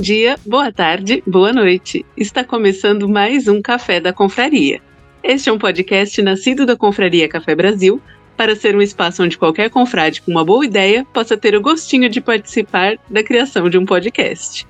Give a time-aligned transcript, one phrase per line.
[0.00, 2.06] dia, boa tarde, boa noite.
[2.16, 4.80] Está começando mais um Café da Confraria.
[5.22, 8.00] Este é um podcast nascido da Confraria Café Brasil
[8.34, 12.08] para ser um espaço onde qualquer confrade com uma boa ideia possa ter o gostinho
[12.08, 14.66] de participar da criação de um podcast.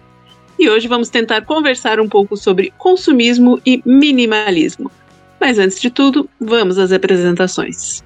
[0.59, 4.91] E hoje vamos tentar conversar um pouco sobre consumismo e minimalismo.
[5.41, 8.03] Mas antes de tudo, vamos às apresentações.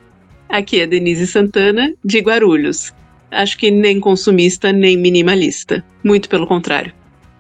[0.47, 2.93] Aqui é Denise Santana, de Guarulhos.
[3.31, 5.83] Acho que nem consumista nem minimalista.
[6.05, 6.93] Muito pelo contrário.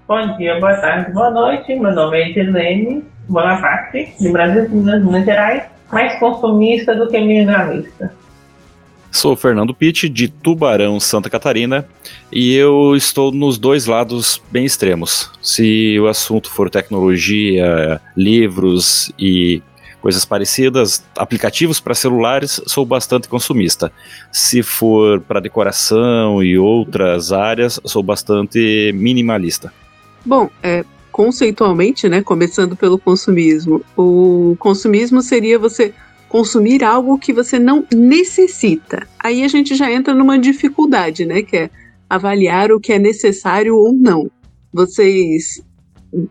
[0.06, 1.74] Bom dia, boa tarde, boa noite.
[1.74, 8.12] Meu nome é Edilene Bonaparte, de Brasília, Minas Gerais mais consumista do que minimalista.
[9.10, 11.86] Sou Fernando Pitti, de Tubarão, Santa Catarina,
[12.32, 15.30] e eu estou nos dois lados bem extremos.
[15.40, 19.62] Se o assunto for tecnologia, livros e
[20.02, 23.91] coisas parecidas, aplicativos para celulares, sou bastante consumista.
[24.32, 29.72] Se for para decoração e outras áreas, sou bastante minimalista.
[30.25, 35.92] Bom, é, conceitualmente, né, começando pelo consumismo, o consumismo seria você
[36.28, 39.06] consumir algo que você não necessita.
[39.19, 41.70] Aí a gente já entra numa dificuldade, né, que é
[42.08, 44.31] avaliar o que é necessário ou não.
[44.72, 45.62] Vocês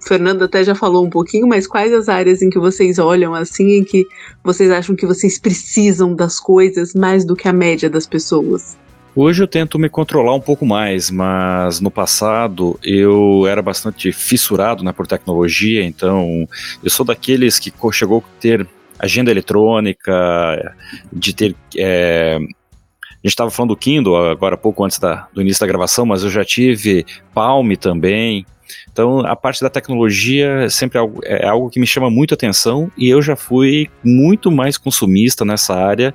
[0.01, 3.73] Fernando até já falou um pouquinho, mas quais as áreas em que vocês olham assim,
[3.73, 4.05] em que
[4.43, 8.77] vocês acham que vocês precisam das coisas mais do que a média das pessoas?
[9.15, 14.83] Hoje eu tento me controlar um pouco mais, mas no passado eu era bastante fissurado
[14.83, 16.47] né, por tecnologia, então
[16.83, 20.75] eu sou daqueles que chegou a ter agenda eletrônica,
[21.11, 21.55] de ter.
[21.77, 26.05] É, a gente estava falando do Kindle agora pouco antes da, do início da gravação,
[26.07, 28.45] mas eu já tive Palm também.
[28.91, 32.91] Então, a parte da tecnologia é sempre algo, é algo que me chama muito atenção
[32.97, 36.13] e eu já fui muito mais consumista nessa área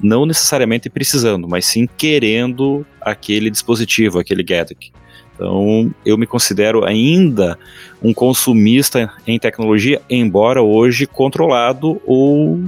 [0.00, 4.92] não necessariamente precisando, mas sim querendo aquele dispositivo, aquele gadget.
[5.34, 7.58] Então, eu me considero ainda
[8.02, 12.62] um consumista em tecnologia, embora hoje controlado ou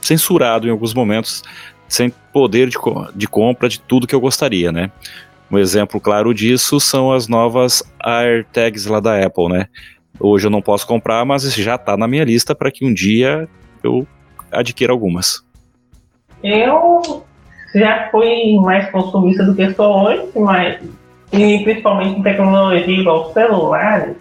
[0.00, 1.42] censurado em alguns momentos,
[1.86, 2.76] sem poder de,
[3.14, 4.90] de compra de tudo que eu gostaria, né?
[5.50, 9.66] Um exemplo claro disso são as novas AirTags lá da Apple, né?
[10.20, 13.48] Hoje eu não posso comprar, mas já está na minha lista para que um dia
[13.82, 14.06] eu
[14.50, 15.42] adquira algumas.
[16.42, 17.24] Eu
[17.74, 20.78] já fui mais consumista do que sou hoje, mas
[21.32, 24.16] e principalmente em tecnologia igual celulares,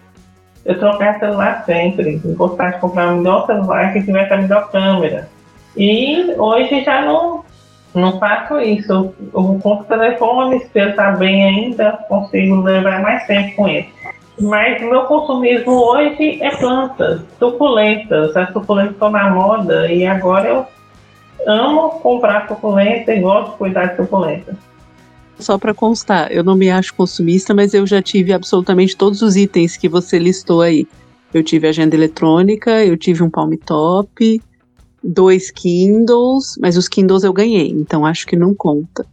[0.65, 2.21] eu trocar celular sempre.
[2.35, 5.29] Gostar de comprar o melhor celular que tivesse a melhor câmera.
[5.75, 7.45] E hoje já não,
[7.95, 9.13] não faço isso.
[9.33, 13.87] Eu, compro telefone, se eu estar bem ainda, consigo levar mais tempo com ele.
[14.39, 18.35] Mas o meu consumismo hoje é plantas, suculentas.
[18.35, 20.65] As suculentas estão na moda e agora eu
[21.47, 24.55] amo comprar suculenta e gosto de cuidar de suculenta.
[25.39, 29.35] Só para constar, eu não me acho consumista, mas eu já tive absolutamente todos os
[29.35, 30.87] itens que você listou aí.
[31.33, 34.41] Eu tive agenda eletrônica, eu tive um Palm Top,
[35.03, 39.05] dois Kindles, mas os Kindles eu ganhei, então acho que não conta.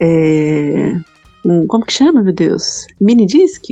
[0.00, 0.96] É...
[1.44, 2.86] Um, como que chama, meu Deus?
[3.00, 3.64] Mini disc?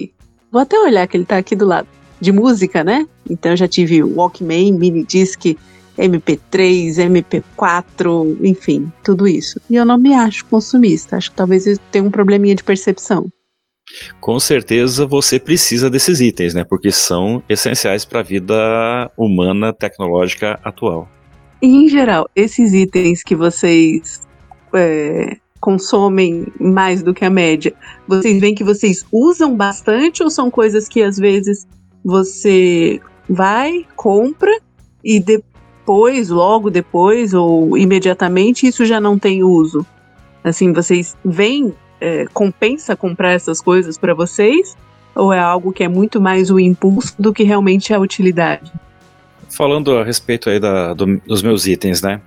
[0.51, 1.89] Vou até olhar que ele tá aqui do lado.
[2.21, 3.07] De música, né?
[3.29, 5.57] Então eu já tive Walkman, mini disc,
[5.99, 9.61] MP3, MP4, enfim, tudo isso.
[9.71, 13.29] E eu não me acho consumista, acho que talvez eu tenha um probleminha de percepção.
[14.21, 16.65] Com certeza você precisa desses itens, né?
[16.65, 21.09] Porque são essenciais para a vida humana tecnológica atual.
[21.63, 24.23] E em geral, esses itens que vocês
[24.75, 27.73] é, consomem mais do que a média,
[28.09, 31.67] vocês veem que vocês usam bastante ou são coisas que às vezes
[32.05, 34.53] você vai, compra
[35.03, 35.54] e depois
[35.85, 39.87] depois, logo depois ou imediatamente, isso já não tem uso?
[40.43, 44.75] Assim, vocês veem, é, compensa comprar essas coisas para vocês?
[45.15, 48.73] Ou é algo que é muito mais o impulso do que realmente a utilidade?
[49.51, 52.23] Falando a respeito aí da, do, dos meus itens, né?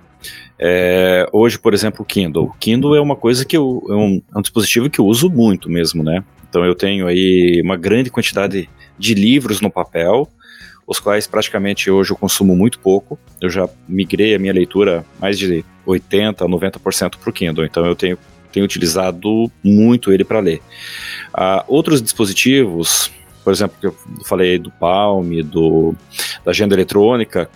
[0.56, 2.44] É, hoje, por exemplo, o Kindle.
[2.44, 5.28] O Kindle é uma coisa que eu, é um, é um dispositivo que eu uso
[5.28, 6.22] muito mesmo, né?
[6.48, 10.28] Então eu tenho aí uma grande quantidade de livros no papel
[10.88, 13.18] os quais praticamente hoje eu consumo muito pouco.
[13.38, 17.84] Eu já migrei a minha leitura mais de 80% a 90% para o Kindle, então
[17.84, 18.18] eu tenho,
[18.50, 20.62] tenho utilizado muito ele para ler.
[21.34, 23.12] Uh, outros dispositivos,
[23.44, 23.94] por exemplo, que eu
[24.24, 25.94] falei do Palm, do,
[26.42, 27.50] da agenda eletrônica,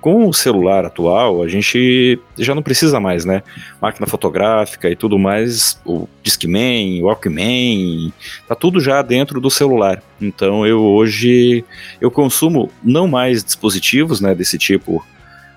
[0.00, 3.42] com o celular atual, a gente já não precisa mais, né?
[3.80, 8.12] Máquina fotográfica e tudo mais, o Discman, o Walkman,
[8.46, 10.02] tá tudo já dentro do celular.
[10.20, 11.64] Então eu hoje
[12.00, 15.04] eu consumo não mais dispositivos, né, desse tipo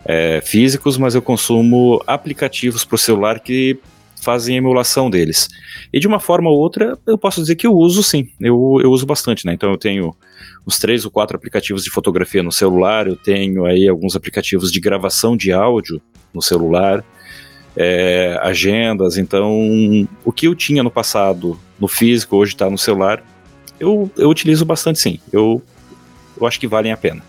[0.05, 3.77] é, físicos, mas eu consumo aplicativos para o celular que
[4.21, 5.49] fazem emulação deles.
[5.91, 8.91] E de uma forma ou outra, eu posso dizer que eu uso sim, eu, eu
[8.91, 9.53] uso bastante, né?
[9.53, 10.15] Então eu tenho
[10.65, 14.79] uns três ou quatro aplicativos de fotografia no celular, eu tenho aí alguns aplicativos de
[14.79, 16.01] gravação de áudio
[16.33, 17.03] no celular,
[17.75, 19.49] é, agendas, então
[20.23, 23.23] o que eu tinha no passado no físico, hoje está no celular,
[23.79, 25.61] eu, eu utilizo bastante sim, eu,
[26.39, 27.21] eu acho que valem a pena.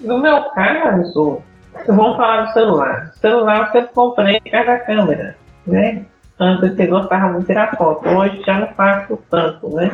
[0.00, 1.42] No meu caso,
[1.86, 3.12] vamos falar do celular.
[3.14, 5.36] O celular eu sempre comprei cada câmera,
[5.66, 6.04] né?
[6.38, 9.90] Antes você gostava muito de tirar foto, hoje já não faço tanto, né?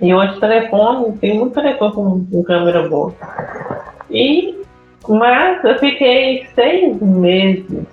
[0.00, 3.14] E hoje o telefone, tem muito telefone com, com câmera boa.
[4.10, 4.58] E,
[5.06, 7.86] mas eu fiquei seis meses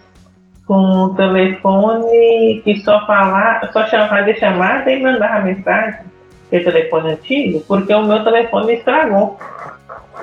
[0.66, 6.02] com um telefone que só falar, só chamava de chamada e mandava mensagem,
[6.50, 9.38] que é telefone antigo, porque o meu telefone estragou.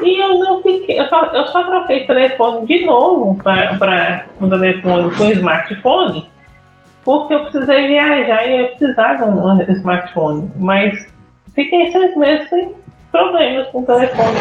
[0.01, 5.15] E eu não fiquei, eu só, eu só troquei telefone de novo para um telefone
[5.15, 6.29] com smartphone,
[7.05, 10.51] porque eu precisei viajar e eu precisava de um smartphone.
[10.57, 11.14] Mas
[11.55, 12.75] fiquei seis meses sem
[13.11, 14.39] problemas com o telefone.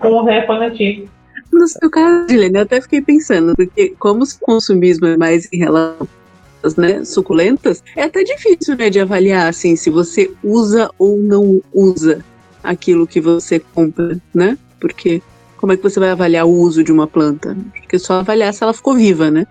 [0.00, 1.08] Com o telefone antigo.
[1.52, 5.58] No seu caso, Dilene, eu até fiquei pensando, porque como o consumismo é mais em
[5.58, 6.08] relação
[6.76, 12.24] né, suculentas, é até difícil né, de avaliar assim, se você usa ou não usa
[12.62, 14.58] aquilo que você compra, né?
[14.80, 15.22] Porque
[15.56, 17.56] como é que você vai avaliar o uso de uma planta?
[17.80, 19.46] Porque só avaliar se ela ficou viva, né?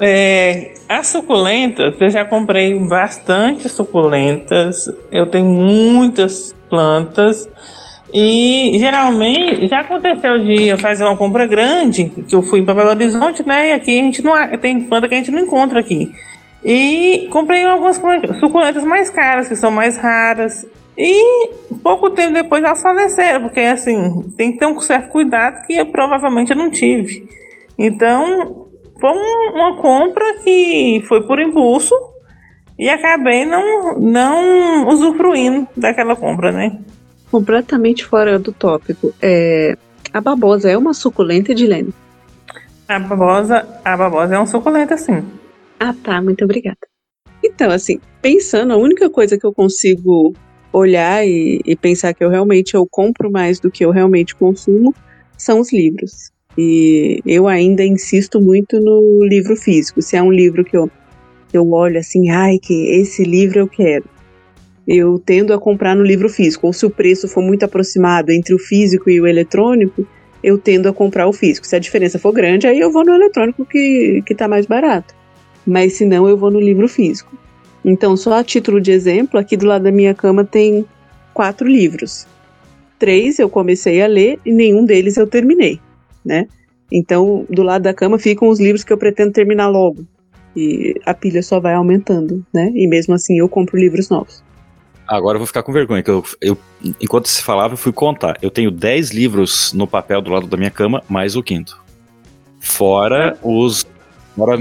[0.00, 4.90] É, as suculentas, eu já comprei bastante suculentas.
[5.10, 7.48] Eu tenho muitas plantas.
[8.12, 12.90] E geralmente já aconteceu de eu fazer uma compra grande, que eu fui para Belo
[12.90, 13.68] Horizonte, né?
[13.68, 16.10] E aqui a gente não tem planta que a gente não encontra aqui.
[16.64, 18.00] E comprei algumas
[18.40, 20.66] suculentas mais caras, que são mais raras.
[20.96, 21.50] E
[21.82, 25.86] pouco tempo depois elas faleceram, porque assim, tem que ter um certo cuidado que eu
[25.86, 27.28] provavelmente eu não tive.
[27.78, 28.67] Então,
[29.00, 29.10] foi
[29.52, 31.94] uma compra que foi por impulso
[32.78, 36.78] e acabei não, não usufruindo daquela compra, né?
[37.30, 39.12] Completamente fora do tópico.
[39.20, 39.76] É,
[40.12, 41.92] a babosa é uma suculenta, Edilene?
[42.88, 45.22] A babosa, a babosa é uma suculenta, sim.
[45.78, 46.22] Ah, tá.
[46.22, 46.78] Muito obrigada.
[47.44, 50.32] Então, assim, pensando, a única coisa que eu consigo
[50.72, 54.94] olhar e, e, pensar que eu realmente eu compro mais do que eu realmente consumo
[55.36, 56.30] são os livros.
[56.60, 60.02] E eu ainda insisto muito no livro físico.
[60.02, 60.90] Se é um livro que eu,
[61.52, 64.04] eu olho assim, ai, que esse livro eu quero,
[64.86, 66.66] eu tendo a comprar no livro físico.
[66.66, 70.04] Ou se o preço for muito aproximado entre o físico e o eletrônico,
[70.42, 71.64] eu tendo a comprar o físico.
[71.64, 75.14] Se a diferença for grande, aí eu vou no eletrônico que, que tá mais barato.
[75.64, 77.38] Mas se não, eu vou no livro físico.
[77.84, 80.84] Então, só a título de exemplo, aqui do lado da minha cama tem
[81.32, 82.26] quatro livros.
[82.98, 85.78] Três eu comecei a ler e nenhum deles eu terminei,
[86.28, 86.46] né?
[86.92, 90.06] Então, do lado da cama ficam os livros que eu pretendo terminar logo.
[90.54, 92.70] E a pilha só vai aumentando, né?
[92.74, 94.42] E mesmo assim eu compro livros novos.
[95.06, 96.58] Agora eu vou ficar com vergonha, que eu, eu
[97.00, 98.36] enquanto se falava, eu fui contar.
[98.42, 101.80] Eu tenho 10 livros no papel do lado da minha cama, mais o quinto.
[102.60, 103.86] Fora os
[104.36, 104.56] Agora,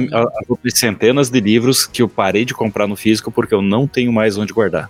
[0.66, 4.12] as centenas de livros que eu parei de comprar no físico porque eu não tenho
[4.12, 4.90] mais onde guardar.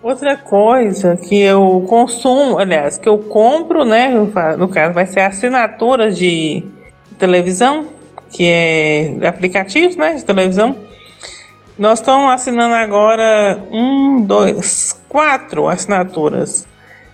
[0.00, 4.08] Outra coisa que eu consumo, aliás, que eu compro, né?
[4.56, 6.64] No caso, vai ser assinaturas de
[7.18, 7.88] televisão,
[8.30, 10.14] que é aplicativos, né?
[10.14, 10.76] De televisão.
[11.76, 16.66] Nós estamos assinando agora um, dois, quatro assinaturas.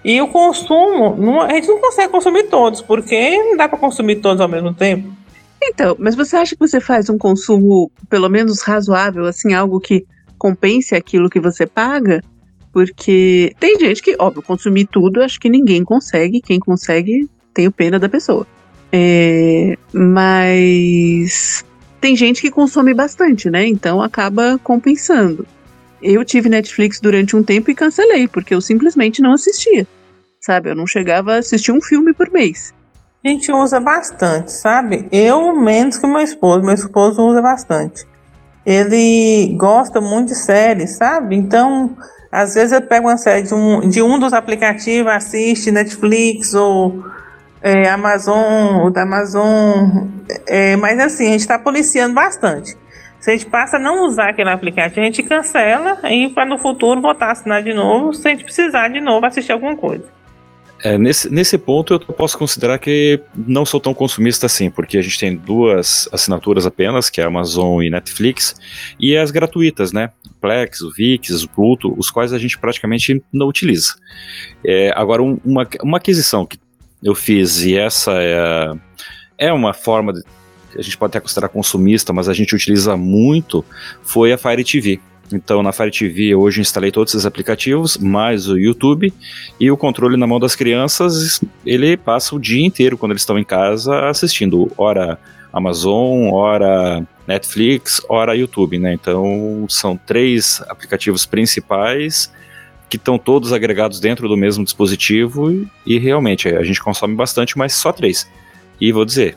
[0.05, 4.17] E o consumo, não, a gente não consegue consumir todos, porque não dá para consumir
[4.17, 5.11] todos ao mesmo tempo.
[5.63, 10.05] Então, mas você acha que você faz um consumo pelo menos razoável, assim, algo que
[10.39, 12.21] compense aquilo que você paga?
[12.75, 16.41] Porque tem gente que, óbvio, consumir tudo, acho que ninguém consegue.
[16.41, 18.45] Quem consegue, tenho pena da pessoa.
[18.93, 21.65] É, mas
[22.01, 23.65] tem gente que consome bastante, né?
[23.65, 25.47] Então acaba compensando.
[26.03, 29.87] Eu tive Netflix durante um tempo e cancelei, porque eu simplesmente não assistia.
[30.41, 30.71] Sabe?
[30.71, 32.75] Eu não chegava a assistir um filme por mês.
[33.25, 35.07] A gente usa bastante, sabe?
[35.13, 36.61] Eu menos que meu esposo.
[36.61, 38.05] Meu esposo usa bastante.
[38.67, 41.37] Ele gosta muito de séries, sabe?
[41.37, 41.97] Então,
[42.35, 47.05] às vezes eu pego uma série de um, de um dos aplicativos, assiste Netflix ou
[47.63, 50.09] é, Amazon, ou da Amazon.
[50.49, 52.77] É, mas assim, a gente está policiando bastante.
[53.21, 56.59] Se a gente passa a não usar aquele aplicativo, a gente cancela e para no
[56.59, 60.05] futuro voltar a assinar de novo, se a gente precisar de novo assistir alguma coisa.
[60.85, 65.03] É, nesse, nesse ponto eu posso considerar que não sou tão consumista assim, porque a
[65.03, 68.55] gente tem duas assinaturas apenas, que é a Amazon e Netflix,
[69.01, 70.11] e as gratuitas, né?
[70.27, 73.95] O Plex, o VIX, o Pluto, os quais a gente praticamente não utiliza.
[74.63, 76.59] É, agora, um, uma, uma aquisição que
[77.03, 78.75] eu fiz, e essa é,
[79.39, 80.23] é uma forma de
[80.77, 83.65] a gente pode até considerar consumista, mas a gente utiliza muito,
[84.03, 85.01] foi a Fire TV.
[85.33, 89.13] Então, na Fire TV, hoje instalei todos esses aplicativos, mais o YouTube,
[89.59, 93.39] e o controle na mão das crianças, ele passa o dia inteiro, quando eles estão
[93.39, 95.19] em casa, assistindo, ora
[95.53, 98.93] Amazon, ora Netflix, ora YouTube, né?
[98.93, 102.31] Então, são três aplicativos principais
[102.89, 107.57] que estão todos agregados dentro do mesmo dispositivo e, e realmente a gente consome bastante,
[107.57, 108.29] mas só três.
[108.81, 109.37] E vou dizer,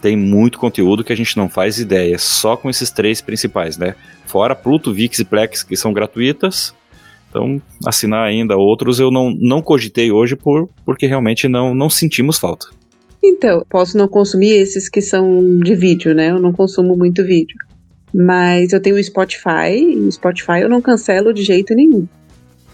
[0.00, 3.94] tem muito conteúdo que a gente não faz ideia, só com esses três principais, né?
[4.26, 6.74] Fora Pluto, Vix e Plex, que são gratuitas.
[7.28, 12.38] Então, assinar ainda outros eu não, não cogitei hoje por, porque realmente não, não sentimos
[12.38, 12.66] falta.
[13.22, 16.30] Então, posso não consumir esses que são de vídeo, né?
[16.30, 17.56] Eu não consumo muito vídeo.
[18.14, 22.06] Mas eu tenho o Spotify, e o Spotify eu não cancelo de jeito nenhum.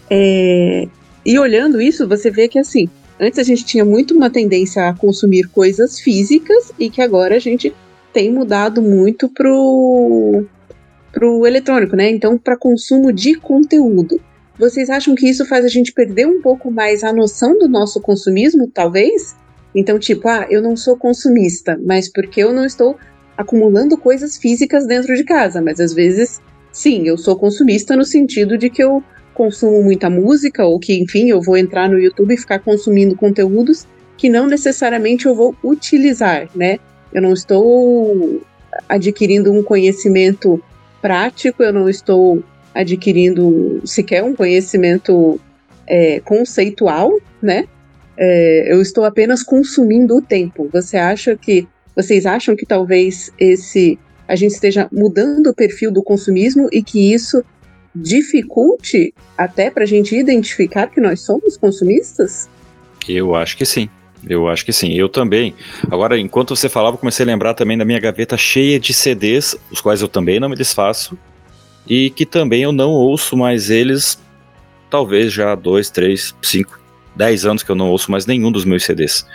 [0.09, 0.87] É...
[1.25, 2.87] E olhando isso, você vê que assim,
[3.19, 7.39] Antes a gente tinha muito uma tendência a consumir coisas físicas e que agora a
[7.39, 7.73] gente
[8.11, 10.45] tem mudado muito pro,
[11.11, 12.09] pro eletrônico, né?
[12.09, 14.19] Então, para consumo de conteúdo.
[14.57, 17.99] Vocês acham que isso faz a gente perder um pouco mais a noção do nosso
[18.01, 19.35] consumismo, talvez?
[19.73, 22.97] Então, tipo, ah, eu não sou consumista, mas porque eu não estou
[23.37, 26.41] acumulando coisas físicas dentro de casa, mas às vezes,
[26.71, 29.03] sim, eu sou consumista no sentido de que eu
[29.35, 33.85] consumo muita música ou que, enfim, eu vou entrar no YouTube e ficar consumindo conteúdos
[34.17, 36.79] que não necessariamente eu vou utilizar, né?
[37.13, 38.41] Eu não estou
[38.87, 40.61] adquirindo um conhecimento
[41.01, 45.39] prático, eu não estou adquirindo sequer um conhecimento
[45.87, 47.11] é, conceitual,
[47.41, 47.65] né?
[48.17, 50.69] É, eu estou apenas consumindo o tempo.
[50.71, 56.01] Você acha que vocês acham que talvez esse a gente esteja mudando o perfil do
[56.01, 57.43] consumismo e que isso
[57.95, 62.49] dificulte até para a gente identificar que nós somos consumistas?
[63.07, 63.89] Eu acho que sim.
[64.27, 64.93] Eu acho que sim.
[64.93, 65.53] Eu também.
[65.89, 69.79] Agora, enquanto você falava, comecei a lembrar também da minha gaveta cheia de CDs, os
[69.79, 71.17] quais eu também não me desfaço,
[71.87, 74.19] e que também eu não ouço mais eles,
[74.89, 76.79] talvez já há dois, três, cinco,
[77.15, 79.25] dez anos que eu não ouço mais nenhum dos meus CDs.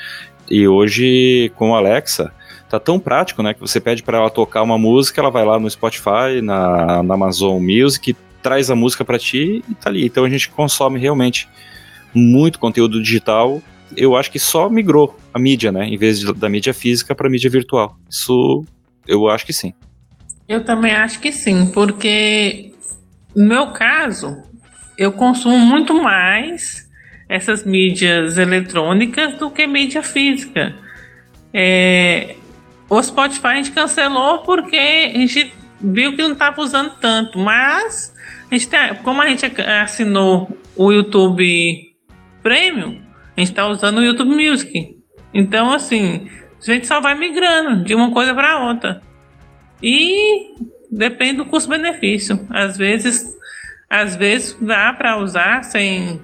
[0.50, 2.32] E hoje, com a Alexa,
[2.68, 3.54] tá tão prático, né?
[3.54, 7.14] Que você pede para ela tocar uma música, ela vai lá no Spotify, na, na
[7.14, 10.06] Amazon Music, traz a música para ti e tá ali.
[10.06, 11.48] Então a gente consome realmente
[12.14, 13.62] muito conteúdo digital.
[13.96, 15.86] Eu acho que só migrou a mídia, né?
[15.86, 17.96] Em vez de, da mídia física para mídia virtual.
[18.08, 18.64] Isso
[19.06, 19.72] eu acho que sim.
[20.48, 22.72] Eu também acho que sim, porque
[23.34, 24.42] no meu caso,
[24.98, 26.88] eu consumo muito mais
[27.28, 30.74] essas mídias eletrônicas do que mídia física.
[31.54, 32.34] É,
[32.88, 38.14] o Spotify a gente cancelou porque a gente viu que não estava usando tanto, mas
[38.50, 41.94] a gente tem, como a gente assinou o YouTube
[42.42, 43.00] Premium,
[43.36, 44.96] a gente está usando o YouTube Music.
[45.32, 46.28] Então, assim,
[46.60, 49.00] a gente só vai migrando de uma coisa para outra.
[49.82, 50.54] E
[50.90, 52.46] depende do custo-benefício.
[52.50, 53.24] Às vezes,
[53.88, 56.20] às vezes dá para usar sem,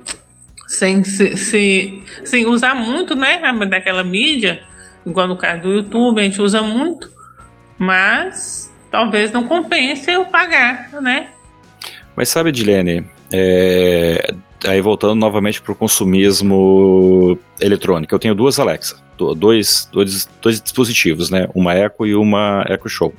[0.66, 3.40] sem, se, se, sem usar muito, né?
[3.68, 4.62] Daquela mídia,
[5.06, 7.10] igual no caso do YouTube, a gente usa muito,
[7.78, 11.28] mas talvez não compense eu pagar, né?
[12.14, 18.97] Mas sabe, Dilene, é, aí voltando novamente para o consumismo eletrônico, eu tenho duas Alexa,
[19.37, 21.49] dois, dois, dois dispositivos, né?
[21.55, 23.14] Uma Echo e uma Echo Show.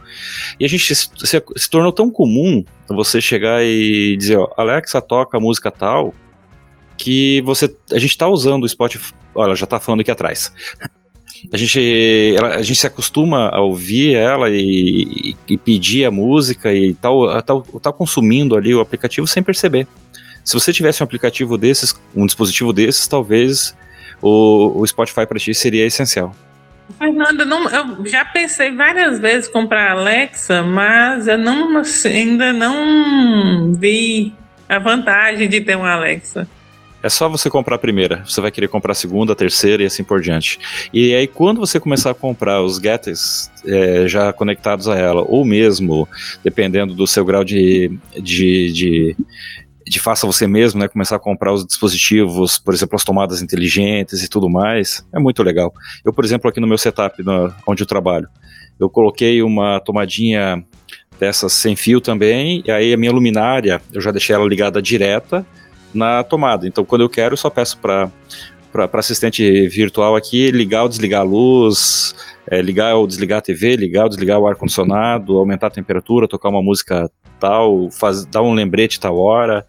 [0.59, 5.01] E a gente se, se, se tornou tão comum você chegar e dizer, ó, Alexa
[5.01, 6.13] toca música tal,
[6.97, 10.51] que você a gente está usando o Spotify, olha, já está falando aqui atrás
[11.51, 16.73] a gente, ela, a gente se acostuma a ouvir ela e, e pedir a música
[16.73, 19.87] e tal, tal, tal consumindo ali o aplicativo sem perceber.
[20.43, 23.75] Se você tivesse um aplicativo desses, um dispositivo desses, talvez
[24.21, 26.33] o, o Spotify para ti seria essencial.
[26.97, 34.33] Fernanda, não, eu já pensei várias vezes comprar Alexa, mas eu não, ainda não vi
[34.69, 36.47] a vantagem de ter uma Alexa.
[37.01, 39.85] É só você comprar a primeira, você vai querer comprar a segunda, a terceira e
[39.85, 40.59] assim por diante.
[40.91, 45.45] E aí, quando você começar a comprar os gadgets é, já conectados a ela, ou
[45.45, 46.07] mesmo,
[46.43, 49.15] dependendo do seu grau de, de, de,
[49.85, 50.87] de faça você mesmo, né?
[50.87, 55.43] Começar a comprar os dispositivos, por exemplo, as tomadas inteligentes e tudo mais, é muito
[55.43, 55.71] legal.
[56.03, 58.27] Eu, por exemplo, aqui no meu setup, no, onde eu trabalho,
[58.79, 60.65] eu coloquei uma tomadinha
[61.19, 65.45] dessas sem fio também, e aí a minha luminária, eu já deixei ela ligada direta
[65.93, 66.67] na tomada.
[66.67, 68.09] Então, quando eu quero, eu só peço para
[68.71, 72.13] para assistente virtual aqui ligar ou desligar a luz,
[72.45, 76.49] é, ligar ou desligar a TV, ligar ou desligar o ar-condicionado, aumentar a temperatura, tocar
[76.49, 79.65] uma música tal, faz, dar um lembrete tal hora.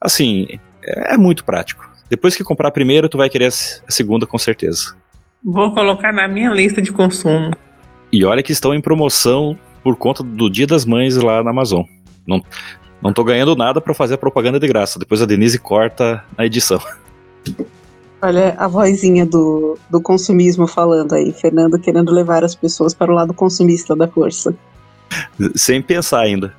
[0.00, 0.46] Assim,
[0.82, 1.88] é, é muito prático.
[2.10, 4.96] Depois que comprar a primeira, tu vai querer a segunda com certeza.
[5.44, 7.52] Vou colocar na minha lista de consumo.
[8.10, 11.84] E olha que estão em promoção por conta do Dia das Mães lá na Amazon.
[12.26, 12.42] Não,
[13.02, 14.98] não tô ganhando nada para fazer a propaganda de graça.
[14.98, 16.80] Depois a Denise corta a edição.
[18.20, 23.14] Olha a vozinha do, do consumismo falando aí, Fernando querendo levar as pessoas para o
[23.14, 24.52] lado consumista da força.
[25.54, 26.52] Sem pensar ainda.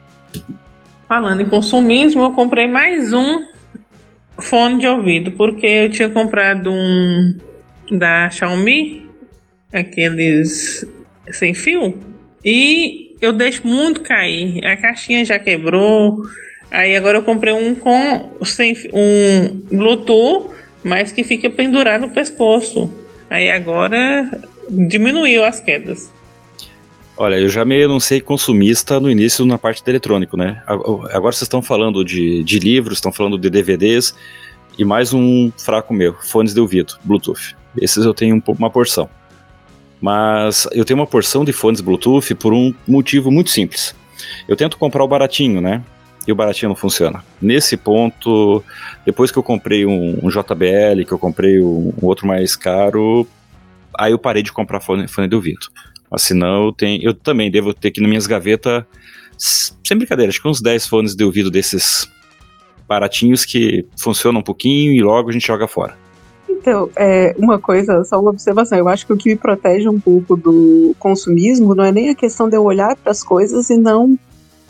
[1.08, 3.46] Falando em consumismo, eu comprei mais um
[4.39, 7.38] fone de ouvido, porque eu tinha comprado um
[7.91, 9.10] da Xiaomi,
[9.74, 10.86] aqueles
[11.31, 11.98] sem fio,
[12.43, 14.65] e eu deixo muito cair.
[14.65, 16.23] A caixinha já quebrou.
[16.71, 20.51] Aí agora eu comprei um com sem um Bluetooth,
[20.83, 22.91] mas que fica pendurado no pescoço.
[23.29, 24.29] Aí agora
[24.69, 26.11] diminuiu as quedas.
[27.17, 30.63] Olha, eu já me anunciei consumista no início na parte de eletrônico, né?
[30.65, 34.15] Agora vocês estão falando de, de livros, estão falando de DVDs
[34.77, 37.57] e mais um fraco meu, fones de ouvido, Bluetooth.
[37.81, 39.09] Esses eu tenho uma porção.
[40.01, 43.95] Mas eu tenho uma porção de fones Bluetooth por um motivo muito simples.
[44.47, 45.83] Eu tento comprar o baratinho, né?
[46.27, 47.23] E o baratinho não funciona.
[47.41, 48.63] Nesse ponto,
[49.05, 53.27] depois que eu comprei um, um JBL, que eu comprei um, um, outro mais caro,
[53.97, 55.67] aí eu parei de comprar fone, fone de ouvido.
[56.09, 58.83] Mas senão eu, tenho, eu também devo ter aqui nas minhas gavetas,
[59.37, 62.09] sem brincadeira, acho que uns 10 fones de ouvido desses
[62.87, 65.97] baratinhos que funcionam um pouquinho e logo a gente joga fora.
[66.49, 68.77] Então, é, uma coisa, só uma observação.
[68.77, 72.15] Eu acho que o que me protege um pouco do consumismo não é nem a
[72.15, 74.17] questão de eu olhar para as coisas e não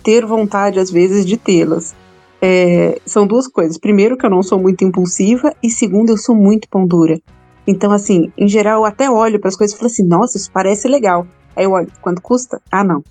[0.03, 1.95] ter vontade, às vezes, de tê-las.
[2.41, 3.77] É, são duas coisas.
[3.77, 7.19] Primeiro, que eu não sou muito impulsiva, e segundo, eu sou muito pão dura.
[7.65, 10.51] Então, assim, em geral, eu até olho para as coisas e falo assim: nossa, isso
[10.51, 11.25] parece legal.
[11.55, 12.61] Aí eu olho, quanto custa?
[12.71, 13.03] Ah, não,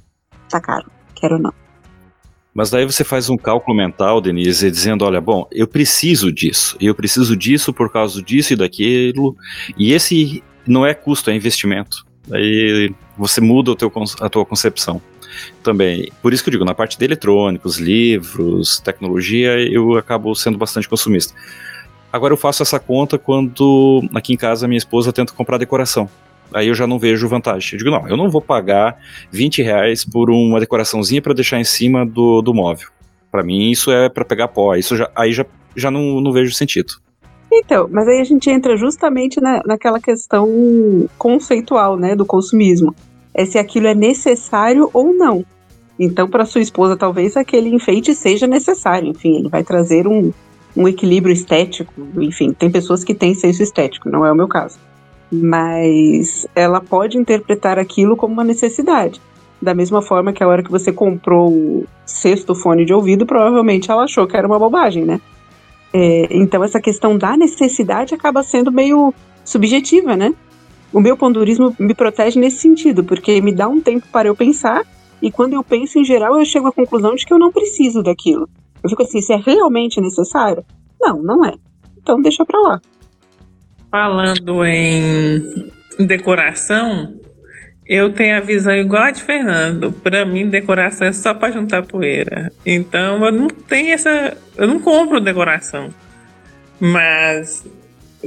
[0.49, 1.53] tá caro, quero não.
[2.59, 6.93] Mas daí você faz um cálculo mental, Denise, dizendo: olha, bom, eu preciso disso, eu
[6.93, 9.37] preciso disso por causa disso e daquilo,
[9.77, 12.05] e esse não é custo, é investimento.
[12.33, 15.01] Aí você muda teu, a tua concepção
[15.63, 16.11] também.
[16.21, 20.89] Por isso que eu digo, na parte de eletrônicos, livros, tecnologia, eu acabo sendo bastante
[20.89, 21.33] consumista.
[22.13, 26.11] Agora eu faço essa conta quando aqui em casa minha esposa tenta comprar decoração
[26.53, 27.71] aí eu já não vejo vantagem.
[27.73, 28.99] Eu digo, não, eu não vou pagar
[29.31, 32.89] 20 reais por uma decoraçãozinha para deixar em cima do, do móvel.
[33.31, 34.75] Para mim, isso é para pegar pó.
[34.75, 35.45] Isso já, aí já,
[35.77, 36.95] já não, não vejo sentido.
[37.53, 42.95] Então, mas aí a gente entra justamente na, naquela questão conceitual, né, do consumismo.
[43.33, 45.45] É se aquilo é necessário ou não.
[45.99, 49.09] Então, para sua esposa, talvez aquele enfeite seja necessário.
[49.09, 50.33] Enfim, ele vai trazer um,
[50.77, 51.93] um equilíbrio estético.
[52.19, 54.79] Enfim, tem pessoas que têm senso estético, não é o meu caso
[55.31, 59.21] mas ela pode interpretar aquilo como uma necessidade.
[59.61, 63.91] Da mesma forma que a hora que você comprou o sexto fone de ouvido, provavelmente
[63.91, 65.21] ela achou que era uma bobagem, né?
[65.93, 69.13] É, então essa questão da necessidade acaba sendo meio
[69.45, 70.35] subjetiva, né?
[70.93, 74.85] O meu pondurismo me protege nesse sentido, porque me dá um tempo para eu pensar,
[75.21, 78.03] e quando eu penso em geral, eu chego à conclusão de que eu não preciso
[78.03, 78.49] daquilo.
[78.83, 80.65] Eu fico assim, se é realmente necessário?
[81.01, 81.55] Não, não é.
[82.01, 82.81] Então deixa pra lá.
[83.91, 87.15] Falando em decoração,
[87.87, 89.91] eu tenho a visão igual a de Fernando.
[89.93, 92.53] Para mim, decoração é só para juntar poeira.
[92.67, 94.37] Então, eu não tenho essa.
[94.57, 95.89] Eu não compro decoração.
[96.79, 97.65] Mas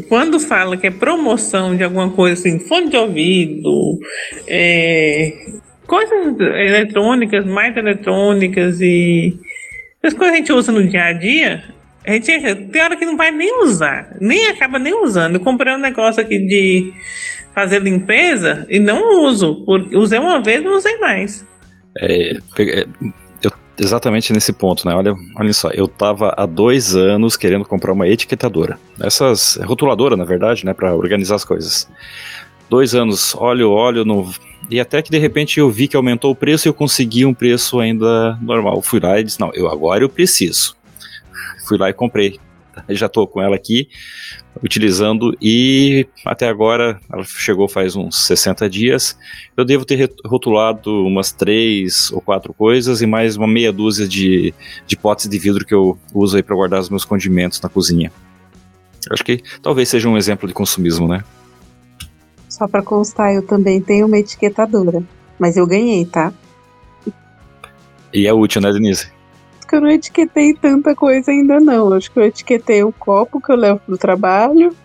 [0.08, 4.00] quando fala que é promoção de alguma coisa assim, fone de ouvido,
[4.48, 5.32] é,
[5.86, 9.38] coisas eletrônicas, mais eletrônicas e
[10.02, 11.64] as coisas que a gente usa no dia a dia,
[12.06, 12.26] a gente
[12.72, 15.36] tem hora que não vai nem usar, nem acaba nem usando.
[15.36, 16.94] Eu comprei um negócio aqui de
[17.54, 19.64] fazer limpeza e não uso.
[19.66, 21.46] Porque usei uma vez não usei mais.
[22.00, 22.88] É, é,
[23.44, 24.96] eu, exatamente nesse ponto, né?
[24.96, 28.80] Olha, olha só, eu tava há dois anos querendo comprar uma etiquetadora.
[29.00, 29.60] Essas.
[29.64, 30.74] rotuladora, na verdade, né?
[30.74, 31.88] para organizar as coisas.
[32.68, 34.06] Dois anos, olho, olho,
[34.70, 37.34] e até que de repente eu vi que aumentou o preço e eu consegui um
[37.34, 38.82] preço ainda normal.
[38.82, 40.81] Fui lá e disse: não, eu agora eu preciso
[41.66, 42.40] fui lá e comprei.
[42.90, 43.90] Já estou com ela aqui,
[44.64, 49.18] utilizando, e até agora, ela chegou faz uns 60 dias.
[49.58, 54.54] Eu devo ter rotulado umas três ou quatro coisas e mais uma meia dúzia de,
[54.88, 58.12] de potes de vidro que eu uso aí para guardar os meus condimentos na cozinha.
[59.10, 61.24] Acho que talvez seja um exemplo de consumismo, né?
[62.48, 65.04] Só para constar, eu também tenho uma etiquetadora,
[65.40, 66.34] mas eu ganhei, tá?
[68.14, 69.10] E é útil, né, Denise?
[69.72, 71.94] Que eu não etiquetei tanta coisa ainda não.
[71.94, 74.76] Acho que eu etiquetei o copo que eu levo pro trabalho.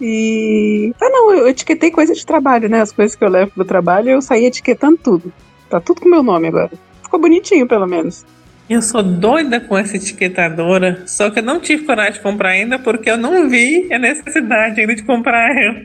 [0.00, 0.94] E.
[1.00, 2.80] Ah, não, eu etiquetei coisa de trabalho, né?
[2.80, 5.30] As coisas que eu levo pro trabalho eu saí etiquetando tudo.
[5.68, 6.70] Tá tudo com meu nome agora.
[7.02, 8.24] Ficou bonitinho, pelo menos.
[8.68, 12.78] Eu sou doida com essa etiquetadora, só que eu não tive coragem de comprar ainda
[12.78, 15.76] porque eu não vi a necessidade ainda de comprar ela.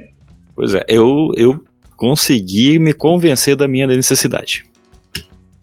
[0.56, 1.62] Pois é, eu, eu
[1.98, 4.64] consegui me convencer da minha necessidade.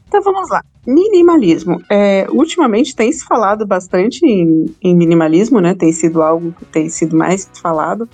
[0.07, 0.63] Então vamos lá.
[0.87, 1.83] Minimalismo.
[1.91, 5.75] É, ultimamente tem se falado bastante em, em, minimalismo, né?
[5.75, 8.09] Tem sido algo que tem sido mais falado.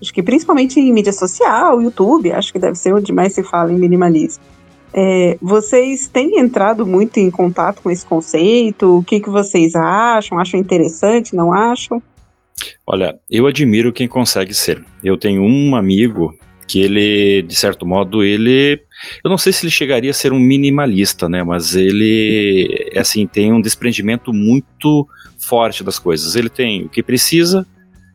[0.00, 3.72] Acho que principalmente em mídia social, YouTube, acho que deve ser onde mais se fala
[3.72, 4.42] em minimalismo.
[4.96, 8.98] É, vocês têm entrado muito em contato com esse conceito?
[8.98, 10.38] O que, que vocês acham?
[10.38, 11.34] Acham interessante?
[11.34, 12.02] Não acham?
[12.86, 14.84] Olha, eu admiro quem consegue ser.
[15.02, 16.32] Eu tenho um amigo
[16.66, 18.80] que ele, de certo modo, ele.
[19.22, 21.42] Eu não sei se ele chegaria a ser um minimalista, né?
[21.42, 25.06] Mas ele, assim, tem um desprendimento muito
[25.38, 26.36] forte das coisas.
[26.36, 27.66] Ele tem o que precisa,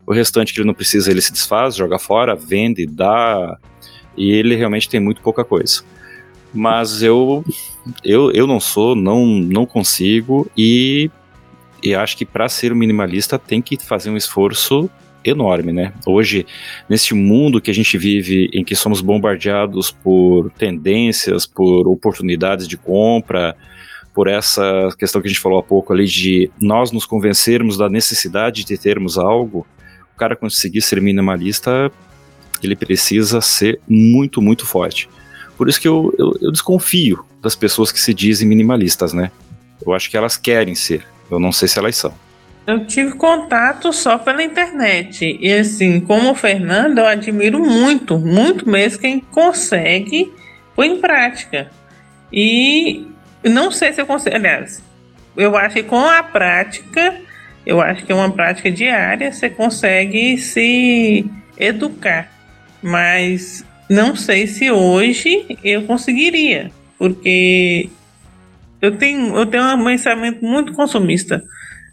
[0.05, 3.57] o restante que ele não precisa, ele se desfaz, joga fora, vende, dá.
[4.17, 5.83] E ele realmente tem muito pouca coisa
[6.53, 7.43] mas eu
[8.03, 11.09] eu, eu não sou, não, não consigo e,
[11.81, 14.89] e acho que para ser um minimalista tem que fazer um esforço
[15.23, 15.93] enorme, né?
[16.05, 16.45] Hoje,
[16.89, 22.77] nesse mundo que a gente vive, em que somos bombardeados por tendências, por oportunidades de
[22.77, 23.55] compra,
[24.13, 27.89] por essa questão que a gente falou há pouco ali de nós nos convencermos da
[27.89, 29.65] necessidade de termos algo,
[30.13, 31.91] o cara conseguir ser minimalista,
[32.61, 35.09] ele precisa ser muito, muito forte.
[35.57, 39.31] Por isso que eu, eu, eu desconfio das pessoas que se dizem minimalistas, né?
[39.85, 41.05] Eu acho que elas querem ser.
[41.31, 42.13] Eu não sei se elas são.
[42.69, 45.39] Eu tive contato só pela internet.
[45.41, 50.31] E assim, como o Fernando, eu admiro muito, muito mesmo quem consegue
[50.75, 51.71] pôr em prática.
[52.31, 53.07] E
[53.43, 54.35] não sei se eu consigo.
[54.35, 54.83] Aliás,
[55.35, 57.15] eu acho que com a prática,
[57.65, 61.25] eu acho que é uma prática diária, você consegue se
[61.57, 62.31] educar.
[62.83, 67.89] Mas não sei se hoje eu conseguiria, porque
[68.79, 71.43] eu tenho, eu tenho um pensamento muito consumista.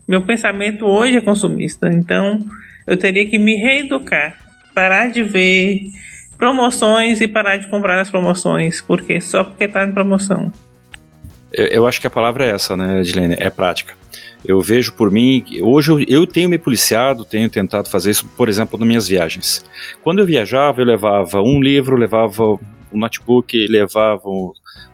[0.07, 2.45] Meu pensamento hoje é consumista, então
[2.87, 4.37] eu teria que me reeducar,
[4.75, 5.91] parar de ver
[6.39, 10.53] promoções e parar de comprar as promoções, porque só porque está em promoção.
[11.53, 13.37] Eu, eu, acho que a palavra é essa, né, Edilene?
[13.39, 13.95] É prática.
[14.45, 18.49] Eu vejo por mim, hoje eu, eu, tenho me policiado, tenho tentado fazer isso, por
[18.49, 19.65] exemplo, nas minhas viagens.
[20.03, 24.53] Quando eu viajava, eu levava um livro, levava um notebook, levava um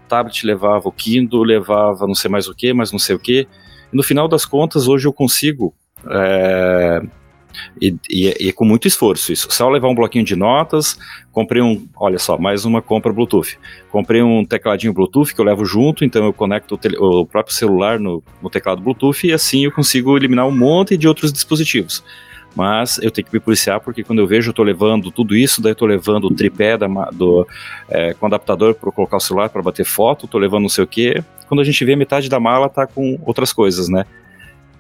[0.09, 3.47] tablet, levava o Kindle, levava não sei mais o que, mas não sei o que.
[3.93, 5.75] No final das contas, hoje eu consigo
[6.09, 7.03] é,
[7.81, 9.49] e, e, e, com muito esforço isso.
[9.51, 10.99] Só levar um bloquinho de notas,
[11.31, 13.59] comprei um, olha só, mais uma compra Bluetooth.
[13.91, 17.55] Comprei um tecladinho Bluetooth que eu levo junto, então eu conecto o, tele, o próprio
[17.55, 22.03] celular no, no, teclado Bluetooth e assim eu consigo eliminar um monte de outros dispositivos.
[22.55, 25.63] Mas eu tenho que me policiar porque quando eu vejo eu tô levando tudo isso,
[25.63, 27.47] daí eu tô levando o tripé da, do,
[27.89, 30.87] é, com adaptador para colocar o celular para bater foto, tô levando não sei o
[30.87, 31.23] que.
[31.49, 34.05] Quando a gente vê metade da mala tá com outras coisas, né?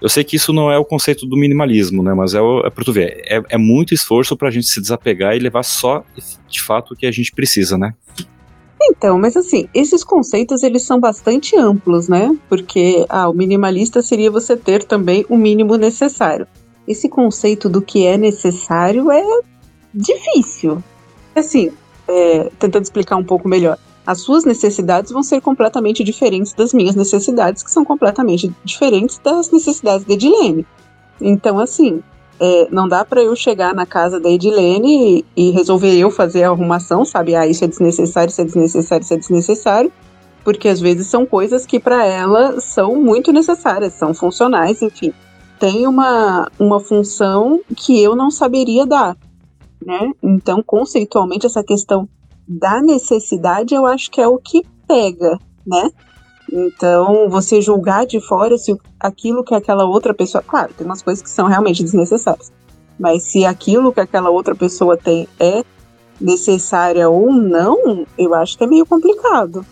[0.00, 2.12] Eu sei que isso não é o conceito do minimalismo, né?
[2.12, 5.36] Mas é, é para tu ver, é, é muito esforço para a gente se desapegar
[5.36, 6.04] e levar só,
[6.48, 7.94] de fato, o que a gente precisa, né?
[8.82, 12.36] Então, mas assim, esses conceitos eles são bastante amplos, né?
[12.48, 16.48] Porque ah, o minimalista seria você ter também o mínimo necessário.
[16.92, 19.40] Esse conceito do que é necessário é
[19.92, 20.82] difícil.
[21.34, 21.72] Assim,
[22.06, 26.96] é, tentando explicar um pouco melhor as suas necessidades vão ser completamente diferentes das minhas
[26.96, 30.66] necessidades, que são completamente diferentes das necessidades da Edilene.
[31.20, 32.02] Então, assim,
[32.40, 36.42] é, não dá para eu chegar na casa da Edilene e, e, resolver eu fazer
[36.42, 37.36] a arrumação, sabe?
[37.36, 39.92] Ah, isso é desnecessário, isso é desnecessário, isso é desnecessário.
[40.42, 45.12] Porque às vezes são coisas que para ela são muito necessárias, são funcionais, enfim.
[45.62, 49.16] Tem uma, uma função que eu não saberia dar,
[49.86, 50.10] né?
[50.20, 52.08] Então, conceitualmente, essa questão
[52.48, 55.88] da necessidade, eu acho que é o que pega, né?
[56.52, 60.42] Então, você julgar de fora se aquilo que aquela outra pessoa.
[60.42, 62.52] Claro, tem umas coisas que são realmente desnecessárias.
[62.98, 65.62] Mas se aquilo que aquela outra pessoa tem é
[66.20, 69.64] necessária ou não, eu acho que é meio complicado.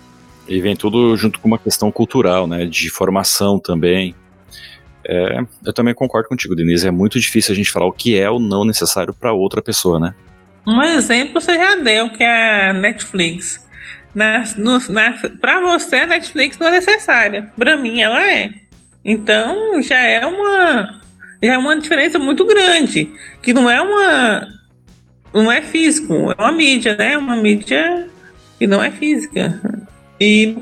[0.46, 2.64] E vem tudo junto com uma questão cultural, né?
[2.64, 4.14] De formação também.
[5.04, 6.86] É, eu também concordo contigo, Denise.
[6.86, 9.98] É muito difícil a gente falar o que é ou não necessário para outra pessoa,
[9.98, 10.14] né?
[10.66, 13.66] Um exemplo você já deu, que é a Netflix.
[14.14, 17.50] Na, na, para você, a Netflix não é necessária.
[17.56, 18.50] Para mim, ela é.
[19.04, 21.00] Então, já é uma
[21.42, 23.10] já é uma diferença muito grande,
[23.42, 24.46] que não é uma
[25.32, 27.16] não é físico, é uma mídia, né?
[27.16, 28.08] Uma mídia
[28.58, 29.88] que não é física.
[30.20, 30.54] E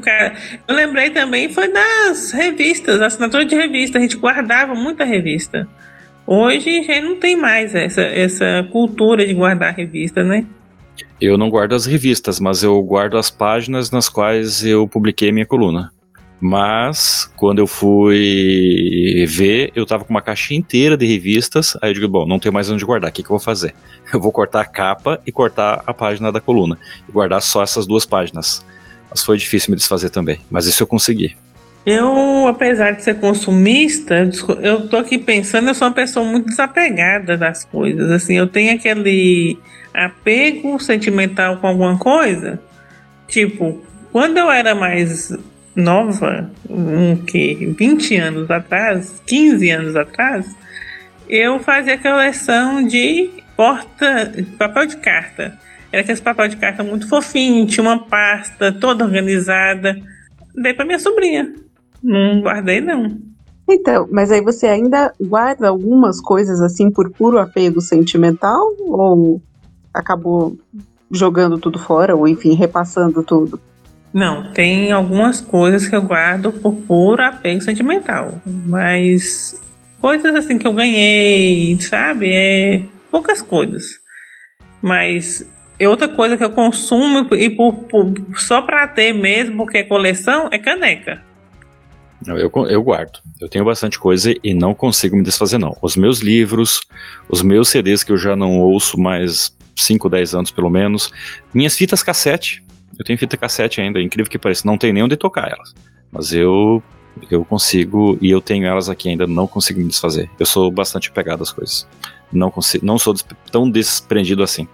[0.68, 5.66] eu lembrei também foi das revistas, assinatura de revista, a gente guardava muita revista.
[6.25, 10.47] Hoje já não tem mais essa, essa cultura de guardar revista, né?
[11.21, 15.47] Eu não guardo as revistas, mas eu guardo as páginas nas quais eu publiquei minha
[15.47, 15.90] coluna.
[16.40, 21.77] Mas quando eu fui ver, eu tava com uma caixa inteira de revistas.
[21.83, 23.11] Aí eu digo, bom, não tenho mais onde guardar.
[23.11, 23.75] O que, que eu vou fazer?
[24.12, 26.79] Eu vou cortar a capa e cortar a página da coluna.
[27.07, 28.64] E guardar só essas duas páginas.
[29.11, 30.40] Mas foi difícil me desfazer também.
[30.51, 31.37] Mas isso eu consegui.
[31.87, 34.29] Eu, apesar de ser consumista,
[34.61, 38.11] eu tô aqui pensando, eu sou uma pessoa muito desapegada das coisas.
[38.11, 39.59] Assim, eu tenho aquele
[39.94, 42.61] apego sentimental com alguma coisa.
[43.27, 45.33] Tipo, quando eu era mais
[45.75, 50.47] nova, um que 20 anos atrás, 15 anos atrás,
[51.29, 55.59] eu fazia coleção de porta, papel de carta.
[55.90, 59.96] Era aquele papel de carta muito fofinho, tinha uma pasta toda organizada.
[60.55, 61.55] Dei para minha sobrinha.
[62.03, 63.18] Não guardei não.
[63.68, 69.42] Então, mas aí você ainda guarda algumas coisas assim por puro apego sentimental ou
[69.92, 70.57] acabou
[71.11, 73.61] jogando tudo fora ou enfim repassando tudo?
[74.12, 79.61] Não, tem algumas coisas que eu guardo por puro apego sentimental, mas
[80.01, 82.31] coisas assim que eu ganhei, sabe?
[82.33, 83.85] É poucas coisas.
[84.81, 85.46] Mas
[85.79, 89.83] é outra coisa que eu consumo e por, por só para ter mesmo, porque é
[89.85, 91.23] coleção, é caneca.
[92.27, 93.21] Eu, eu guardo.
[93.41, 95.77] Eu tenho bastante coisa e não consigo me desfazer, não.
[95.81, 96.81] Os meus livros,
[97.29, 101.12] os meus CDs que eu já não ouço mais 5, 10 anos pelo menos,
[101.55, 102.64] minhas fitas cassete,
[102.99, 105.73] eu tenho fita cassete ainda, incrível que pareça, não tem nem onde tocar elas.
[106.11, 106.83] Mas eu
[107.31, 110.29] eu consigo e eu tenho elas aqui ainda, não consigo me desfazer.
[110.38, 111.87] Eu sou bastante pegado às coisas.
[112.33, 113.14] Não consigo, não sou
[113.51, 114.69] tão desprendido assim.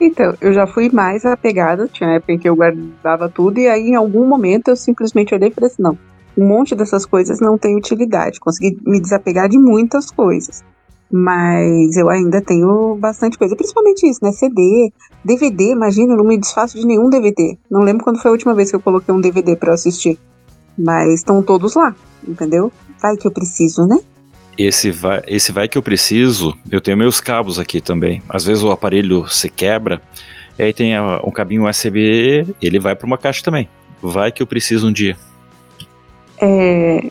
[0.00, 3.88] Então, eu já fui mais apegada, tinha época em que eu guardava tudo e aí
[3.88, 5.96] em algum momento eu simplesmente olhei e falei assim, não,
[6.36, 8.40] um monte dessas coisas não tem utilidade.
[8.40, 10.64] Consegui me desapegar de muitas coisas.
[11.10, 14.32] Mas eu ainda tenho bastante coisa, principalmente isso, né?
[14.32, 14.92] CD,
[15.24, 17.56] DVD, imagina, eu não me desfaço de nenhum DVD.
[17.70, 20.18] Não lembro quando foi a última vez que eu coloquei um DVD para assistir.
[20.76, 21.94] Mas estão todos lá,
[22.26, 22.72] entendeu?
[23.00, 23.98] Vai que eu preciso, né?
[24.56, 28.22] Esse vai, esse vai que eu preciso, eu tenho meus cabos aqui também.
[28.28, 30.00] Às vezes o aparelho se quebra,
[30.58, 30.92] aí tem
[31.24, 33.68] um cabinho USB, ele vai para uma caixa também.
[34.00, 35.16] Vai que eu preciso um dia.
[36.40, 37.10] É,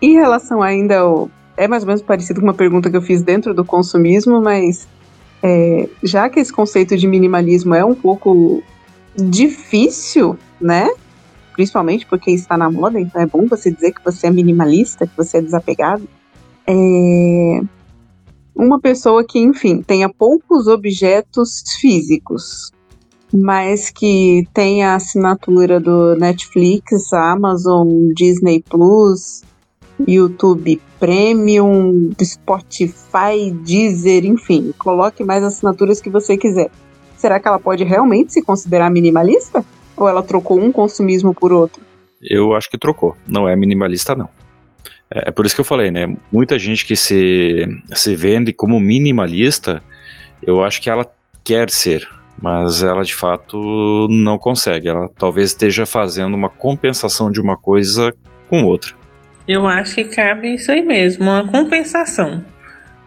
[0.00, 3.22] em relação ainda ao é mais ou menos parecido com uma pergunta que eu fiz
[3.22, 4.88] dentro do consumismo, mas
[5.42, 8.62] é, já que esse conceito de minimalismo é um pouco
[9.16, 10.90] difícil, né?
[11.52, 15.16] Principalmente porque está na moda, então é bom você dizer que você é minimalista, que
[15.16, 16.08] você é desapegado.
[16.66, 17.60] É
[18.54, 22.70] uma pessoa que, enfim, tenha poucos objetos físicos,
[23.32, 29.42] mas que tenha assinatura do Netflix, Amazon, Disney Plus,
[30.06, 36.70] YouTube Premium, Spotify, Deezer, enfim, coloque mais assinaturas que você quiser.
[37.16, 39.64] Será que ela pode realmente se considerar minimalista?
[39.96, 41.82] Ou ela trocou um consumismo por outro?
[42.20, 43.16] Eu acho que trocou.
[43.26, 44.28] Não é minimalista, não.
[45.10, 46.16] É, é por isso que eu falei, né?
[46.30, 49.82] Muita gente que se, se vende como minimalista,
[50.42, 51.06] eu acho que ela
[51.42, 52.08] quer ser,
[52.40, 54.88] mas ela de fato não consegue.
[54.88, 58.14] Ela talvez esteja fazendo uma compensação de uma coisa
[58.48, 58.92] com outra.
[59.46, 62.44] Eu acho que cabe isso aí mesmo, uma compensação.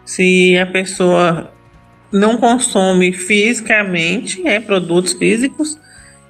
[0.04, 1.52] Se a pessoa
[2.12, 5.78] não consome fisicamente, é, produtos físicos,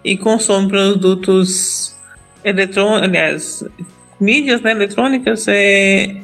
[0.05, 1.95] e consome produtos
[2.43, 3.65] eletrônicos,
[4.21, 6.17] mídias né, eletrônicas, é,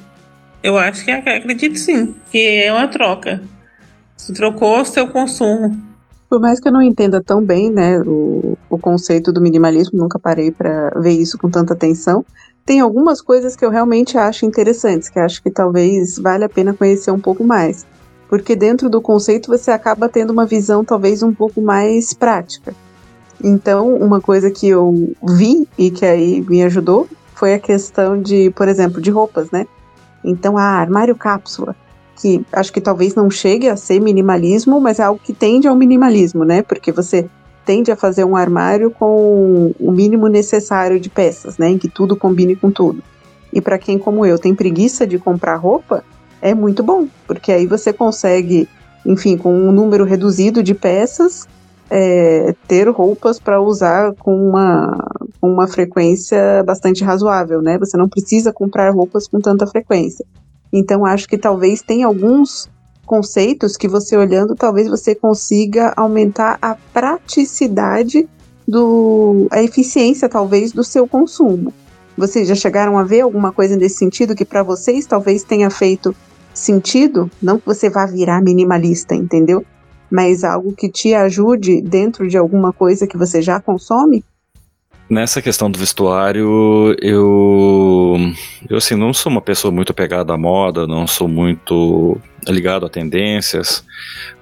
[0.63, 3.43] eu acho que acredito sim, que é uma troca.
[4.17, 5.77] Se trocou o seu consumo.
[6.29, 10.19] Por mais que eu não entenda tão bem né, o, o conceito do minimalismo, nunca
[10.19, 12.25] parei para ver isso com tanta atenção,
[12.65, 16.73] tem algumas coisas que eu realmente acho interessantes, que acho que talvez vale a pena
[16.73, 17.87] conhecer um pouco mais.
[18.29, 22.75] Porque dentro do conceito você acaba tendo uma visão talvez um pouco mais prática.
[23.43, 28.51] Então, uma coisa que eu vi e que aí me ajudou foi a questão de,
[28.51, 29.67] por exemplo, de roupas, né?
[30.25, 31.77] Então, a armário cápsula,
[32.17, 35.75] que acho que talvez não chegue a ser minimalismo, mas é algo que tende ao
[35.75, 36.63] minimalismo, né?
[36.63, 37.29] Porque você
[37.65, 42.17] tende a fazer um armário com o mínimo necessário de peças, né, em que tudo
[42.17, 43.03] combine com tudo.
[43.53, 46.05] E para quem como eu tem preguiça de comprar roupa,
[46.43, 48.69] é muito bom, porque aí você consegue,
[49.07, 51.47] enfim, com um número reduzido de peças,
[51.91, 54.97] é, ter roupas para usar com uma,
[55.41, 57.79] com uma frequência bastante razoável, né?
[57.79, 60.25] Você não precisa comprar roupas com tanta frequência.
[60.73, 62.69] Então acho que talvez tenha alguns
[63.07, 68.29] conceitos que você olhando, talvez você consiga aumentar a praticidade
[68.67, 71.73] do a eficiência talvez do seu consumo.
[72.17, 76.15] Vocês já chegaram a ver alguma coisa nesse sentido que para vocês talvez tenha feito
[76.53, 77.31] sentido?
[77.43, 79.65] Não que você vá virar minimalista, entendeu?
[80.11, 84.25] Mas algo que te ajude dentro de alguma coisa que você já consome?
[85.09, 88.17] Nessa questão do vestuário, eu,
[88.71, 92.89] eu assim, não sou uma pessoa muito apegada à moda, não sou muito ligado a
[92.89, 93.85] tendências,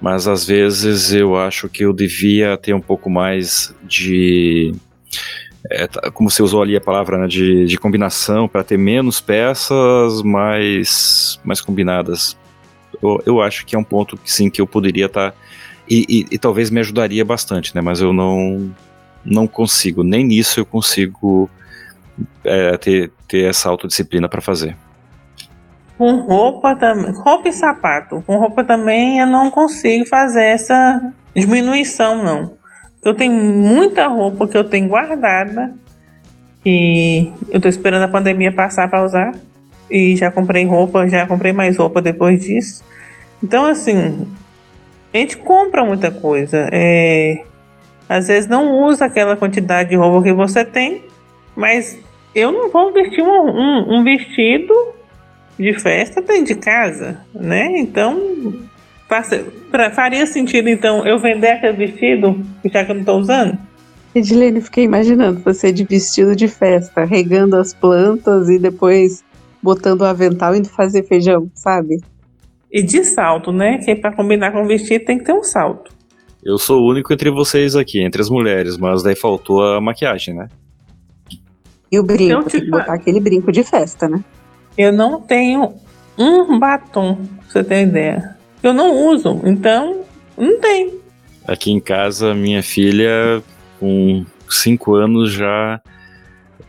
[0.01, 4.73] mas às vezes eu acho que eu devia ter um pouco mais de
[5.71, 9.21] é, tá, como você usou ali a palavra né, de, de combinação para ter menos
[9.21, 12.37] peças mais, mais combinadas.
[13.03, 15.37] Eu, eu acho que é um ponto que sim que eu poderia estar tá,
[15.89, 17.81] e, e, e, talvez me ajudaria bastante, né?
[17.81, 18.73] Mas eu não
[19.25, 21.49] não consigo, nem nisso eu consigo
[22.45, 24.77] é, ter, ter essa autodisciplina para fazer.
[25.97, 28.23] Com roupa também, roupa e sapato.
[28.27, 32.55] Com roupa também eu não consigo fazer essa diminuição, não.
[33.05, 35.75] Eu tenho muita roupa que eu tenho guardada
[36.65, 39.33] e eu tô esperando a pandemia passar para usar.
[39.91, 42.83] E já comprei roupa, já comprei mais roupa depois disso.
[43.43, 44.27] Então, assim,
[45.13, 46.69] a gente compra muita coisa.
[46.73, 47.45] É,
[48.09, 51.03] às vezes não usa aquela quantidade de roupa que você tem,
[51.57, 51.99] mas
[52.35, 54.75] eu não vou vestir um, um, um vestido
[55.59, 57.79] de festa dentro de casa, né?
[57.79, 58.55] Então,
[59.09, 63.59] passa, pra, faria sentido então eu vender aquele vestido já que eu não estou usando?
[64.15, 69.25] Edilene, fiquei imaginando você de vestido de festa, regando as plantas e depois
[69.63, 71.99] botando o avental e indo fazer feijão, sabe?
[72.73, 73.79] E de salto, né?
[73.79, 75.93] Que para combinar com o vestido tem que ter um salto.
[76.43, 80.35] Eu sou o único entre vocês aqui, entre as mulheres, mas daí faltou a maquiagem,
[80.35, 80.49] né?
[81.91, 84.25] E o brinco, então, tem que botar aquele brinco de festa, né?
[84.77, 85.75] Eu não tenho
[86.19, 88.37] um batom, pra você ter ideia.
[88.63, 90.01] Eu não uso, então
[90.37, 90.99] não tem.
[91.47, 93.43] Aqui em casa, minha filha,
[93.79, 95.81] com 5 anos, já.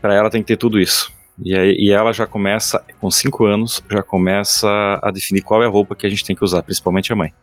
[0.02, 1.12] Para ela tem que ter tudo isso.
[1.44, 4.68] E, aí, e ela já começa, com 5 anos, já começa
[5.02, 7.34] a definir qual é a roupa que a gente tem que usar, principalmente a mãe.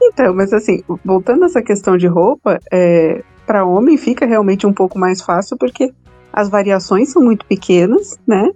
[0.00, 4.72] Então, mas assim, voltando a essa questão de roupa, é, para homem fica realmente um
[4.72, 5.92] pouco mais fácil porque
[6.32, 8.50] as variações são muito pequenas, né?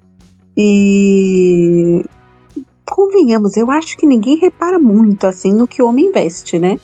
[0.57, 2.05] E
[2.85, 6.79] convenhamos, eu acho que ninguém repara muito assim no que o homem veste, né?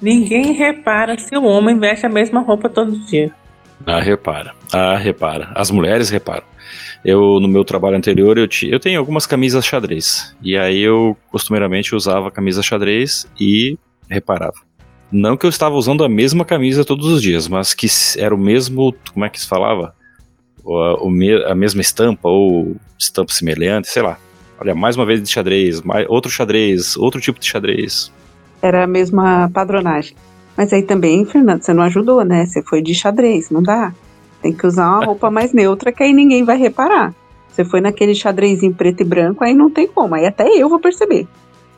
[0.00, 3.32] Ninguém repara se o homem veste a mesma roupa todo dia.
[3.84, 4.54] Ah, repara.
[4.72, 5.50] Ah, repara.
[5.54, 6.44] As mulheres reparam.
[7.04, 10.34] Eu, no meu trabalho anterior, eu, eu tenho algumas camisas xadrez.
[10.42, 14.66] E aí eu costumeiramente usava camisa xadrez e reparava.
[15.10, 17.86] Não que eu estava usando a mesma camisa todos os dias, mas que
[18.18, 18.94] era o mesmo.
[19.12, 19.94] Como é que se falava?
[20.64, 24.18] O, o a mesma estampa ou estampa semelhante, sei lá.
[24.58, 28.10] Olha, mais uma vez de xadrez, mais, outro xadrez, outro tipo de xadrez.
[28.62, 30.16] Era a mesma padronagem.
[30.56, 32.46] Mas aí também, Fernando, você não ajudou, né?
[32.46, 33.92] Você foi de xadrez, não dá.
[34.46, 37.12] Tem que usar uma roupa mais neutra que aí ninguém vai reparar.
[37.48, 40.14] Você foi naquele xadrez em preto e branco, aí não tem como.
[40.14, 41.26] Aí até eu vou perceber.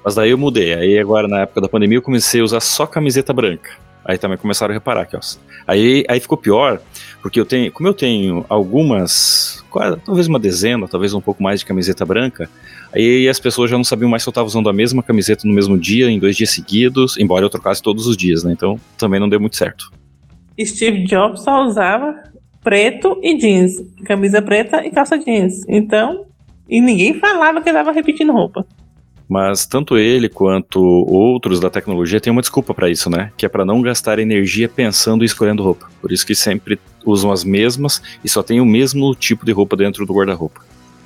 [0.04, 0.74] Mas daí eu mudei.
[0.74, 3.70] Aí agora, na época da pandemia, eu comecei a usar só camiseta branca.
[4.04, 5.20] Aí também começaram a reparar que, ó.
[5.66, 6.78] Aí, aí ficou pior,
[7.22, 11.60] porque eu tenho, como eu tenho algumas, quase, talvez uma dezena, talvez um pouco mais
[11.60, 12.50] de camiseta branca,
[12.94, 15.54] aí as pessoas já não sabiam mais se eu estava usando a mesma camiseta no
[15.54, 18.52] mesmo dia, em dois dias seguidos, embora eu trocasse todos os dias, né?
[18.52, 19.90] Então também não deu muito certo.
[20.60, 22.28] Steve Jobs só usava
[22.62, 23.72] preto e jeans,
[24.04, 25.64] camisa preta e calça jeans.
[25.68, 26.26] Então,
[26.68, 28.66] e ninguém falava que ele estava repetindo roupa.
[29.28, 33.30] Mas tanto ele quanto outros da tecnologia têm uma desculpa para isso, né?
[33.36, 35.86] Que é para não gastar energia pensando e escolhendo roupa.
[36.00, 39.76] Por isso que sempre usam as mesmas e só tem o mesmo tipo de roupa
[39.76, 40.62] dentro do guarda-roupa.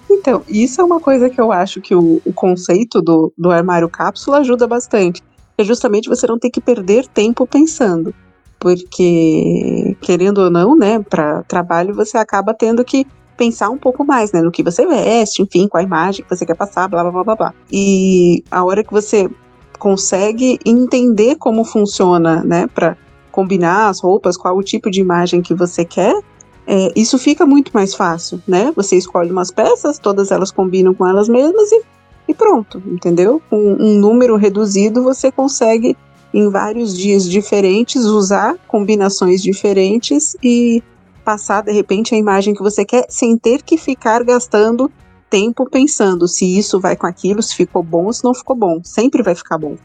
[0.09, 3.89] Então, isso é uma coisa que eu acho que o, o conceito do, do armário
[3.89, 5.21] cápsula ajuda bastante.
[5.59, 8.15] É justamente você não ter que perder tempo pensando.
[8.63, 13.05] Porque, querendo ou não, né, para trabalho você acaba tendo que
[13.37, 16.47] pensar um pouco mais, né, no que você veste, enfim, com a imagem que você
[16.47, 17.55] quer passar, blá blá blá blá blá.
[17.73, 19.29] E a hora que você
[19.81, 22.97] consegue entender como funciona, né, para
[23.33, 26.15] combinar as roupas, qual o tipo de imagem que você quer,
[26.65, 28.73] é, isso fica muito mais fácil, né?
[28.77, 31.83] Você escolhe umas peças, todas elas combinam com elas mesmas e,
[32.29, 33.43] e pronto, entendeu?
[33.51, 35.97] Com um número reduzido você consegue
[36.33, 40.83] em vários dias diferentes usar combinações diferentes e
[41.25, 44.91] passar de repente a imagem que você quer sem ter que ficar gastando
[45.31, 48.81] tempo pensando se isso vai com aquilo, se ficou bom se não ficou bom.
[48.83, 49.77] Sempre vai ficar bom.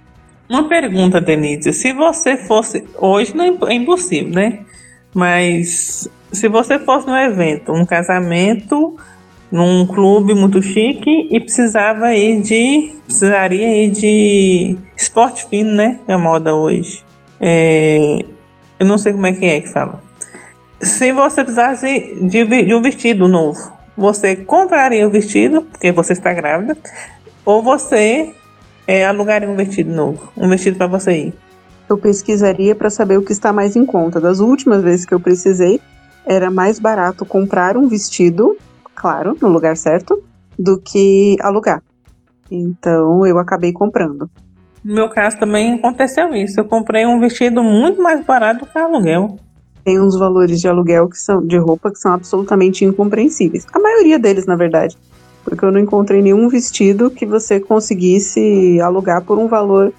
[0.49, 1.73] Uma pergunta, Denise.
[1.73, 2.85] Se você fosse.
[2.97, 4.59] Hoje não é, é impossível, né?
[5.13, 8.95] Mas se você fosse num evento, um casamento,
[9.51, 12.95] num clube muito chique e precisava ir de.
[13.05, 15.99] Precisaria ir de esporte fino, né?
[16.07, 17.03] É a moda hoje.
[17.39, 18.25] É,
[18.79, 20.07] eu não sei como é que é que fala
[20.81, 26.33] se você precisasse de, de um vestido novo, você compraria o vestido, porque você está
[26.33, 26.77] grávida,
[27.43, 28.33] ou você
[28.85, 31.33] é, alugaria um vestido novo, um vestido para você ir?
[31.89, 34.19] Eu pesquisaria para saber o que está mais em conta.
[34.19, 35.79] Das últimas vezes que eu precisei,
[36.25, 38.57] era mais barato comprar um vestido,
[38.97, 40.21] claro, no lugar certo,
[40.57, 41.81] do que alugar.
[42.49, 44.29] Então eu acabei comprando.
[44.83, 46.59] No meu caso também aconteceu isso.
[46.59, 49.37] Eu comprei um vestido muito mais barato que aluguel.
[49.83, 53.65] Tem uns valores de aluguel que são de roupa que são absolutamente incompreensíveis.
[53.73, 54.97] A maioria deles, na verdade.
[55.43, 59.93] Porque eu não encontrei nenhum vestido que você conseguisse alugar por um valor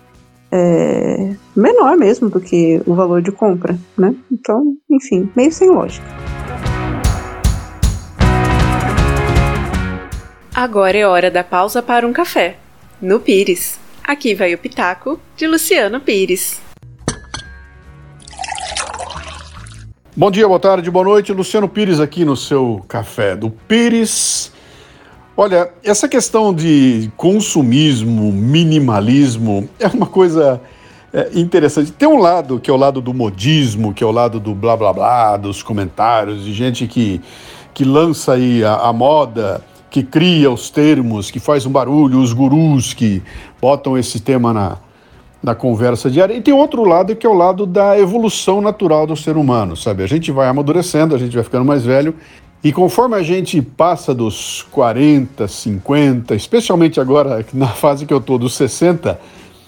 [0.51, 4.15] é, menor mesmo do que o valor de compra, né?
[4.31, 6.07] Então, enfim, meio sem lógica.
[10.61, 12.57] Agora é hora da pausa para um café.
[13.01, 13.79] No Pires.
[14.03, 16.61] Aqui vai o Pitaco de Luciano Pires.
[20.17, 21.33] Bom dia, boa tarde, boa noite.
[21.33, 24.51] Luciano Pires aqui no seu Café do Pires.
[25.37, 30.61] Olha, essa questão de consumismo, minimalismo, é uma coisa
[31.13, 31.93] é, interessante.
[31.93, 34.77] Tem um lado que é o lado do modismo, que é o lado do blá
[34.77, 37.21] blá blá, dos comentários, de gente que,
[37.73, 42.33] que lança aí a, a moda, que cria os termos, que faz um barulho, os
[42.33, 43.23] gurus que
[43.61, 44.77] botam esse tema na,
[45.43, 46.35] na conversa diária.
[46.35, 50.03] E tem outro lado que é o lado da evolução natural do ser humano, sabe?
[50.03, 52.15] A gente vai amadurecendo, a gente vai ficando mais velho
[52.63, 58.37] e conforme a gente passa dos 40, 50, especialmente agora na fase que eu tô
[58.37, 59.19] dos 60,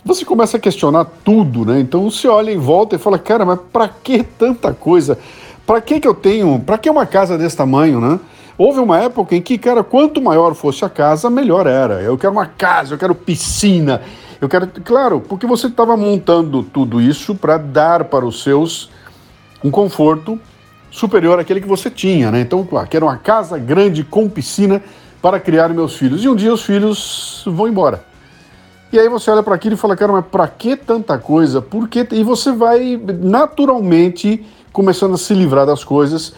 [0.04, 1.78] você começa a questionar tudo, né?
[1.78, 5.18] Então você olha em volta e fala, cara, mas para que tanta coisa?
[5.66, 6.58] Para que que eu tenho?
[6.58, 8.18] Para que uma casa desse tamanho, né?
[8.62, 12.02] Houve uma época em que, cara, quanto maior fosse a casa, melhor era.
[12.02, 14.02] Eu quero uma casa, eu quero piscina,
[14.38, 18.90] eu quero, claro, porque você estava montando tudo isso para dar para os seus
[19.64, 20.38] um conforto
[20.90, 22.42] superior àquele que você tinha, né?
[22.42, 24.82] Então, claro, quero uma casa grande com piscina
[25.22, 26.22] para criar meus filhos.
[26.22, 28.04] E um dia os filhos vão embora.
[28.92, 31.62] E aí você olha para aquilo e fala, cara, mas para que tanta coisa?
[31.62, 32.06] Por que?
[32.12, 36.34] E você vai naturalmente começando a se livrar das coisas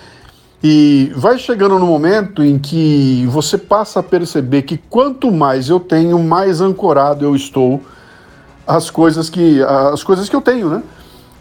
[0.63, 5.81] e vai chegando no momento em que você passa a perceber que quanto mais eu
[5.81, 7.81] tenho, mais ancorado eu estou
[8.67, 10.83] às coisas que as coisas que eu tenho, né?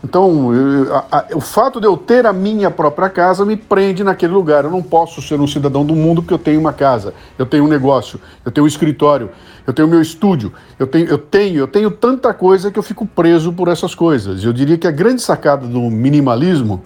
[0.03, 4.03] Então, eu, a, a, o fato de eu ter a minha própria casa me prende
[4.03, 4.63] naquele lugar.
[4.63, 7.65] Eu não posso ser um cidadão do mundo porque eu tenho uma casa, eu tenho
[7.65, 9.29] um negócio, eu tenho um escritório,
[9.65, 13.05] eu tenho meu estúdio, eu tenho, eu tenho, eu tenho tanta coisa que eu fico
[13.05, 14.43] preso por essas coisas.
[14.43, 16.81] Eu diria que a grande sacada do minimalismo,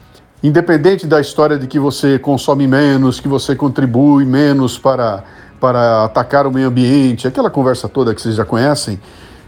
[0.48, 5.24] independente da história de que você consome menos, que você contribui menos para,
[5.60, 9.00] para atacar o meio ambiente, aquela conversa toda que vocês já conhecem,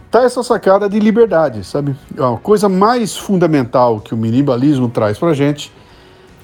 [0.10, 1.95] tá essa sacada de liberdade, sabe?
[2.18, 5.72] A coisa mais fundamental que o minimalismo traz pra gente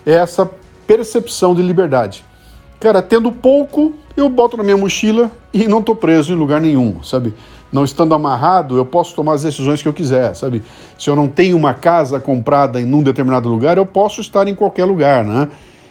[0.06, 0.50] é essa
[0.86, 2.26] percepção de liberdade.
[2.80, 7.02] Cara, tendo pouco, eu boto na minha mochila e não tô preso em lugar nenhum,
[7.02, 7.34] sabe?
[7.74, 10.62] Não estando amarrado, eu posso tomar as decisões que eu quiser, sabe?
[10.98, 14.54] Se eu não tenho uma casa comprada em um determinado lugar, eu posso estar em
[14.54, 15.50] qualquer lugar, né?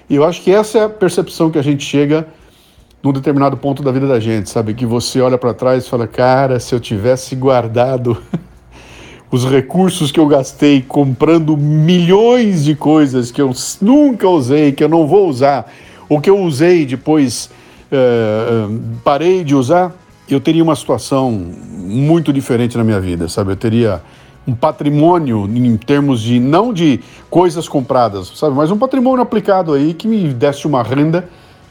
[0.08, 2.26] E eu acho que essa é a percepção que a gente chega
[3.02, 4.74] num determinado ponto da vida da gente, sabe?
[4.74, 8.16] Que você olha para trás e fala, cara, se eu tivesse guardado
[9.28, 14.88] os recursos que eu gastei comprando milhões de coisas que eu nunca usei, que eu
[14.88, 15.68] não vou usar,
[16.08, 17.50] ou que eu usei depois
[17.90, 18.66] é,
[19.02, 19.92] parei de usar,
[20.34, 21.30] eu teria uma situação
[21.84, 23.52] muito diferente na minha vida, sabe?
[23.52, 24.02] Eu teria
[24.46, 29.94] um patrimônio em termos de não de coisas compradas, sabe, mas um patrimônio aplicado aí
[29.94, 31.28] que me desse uma renda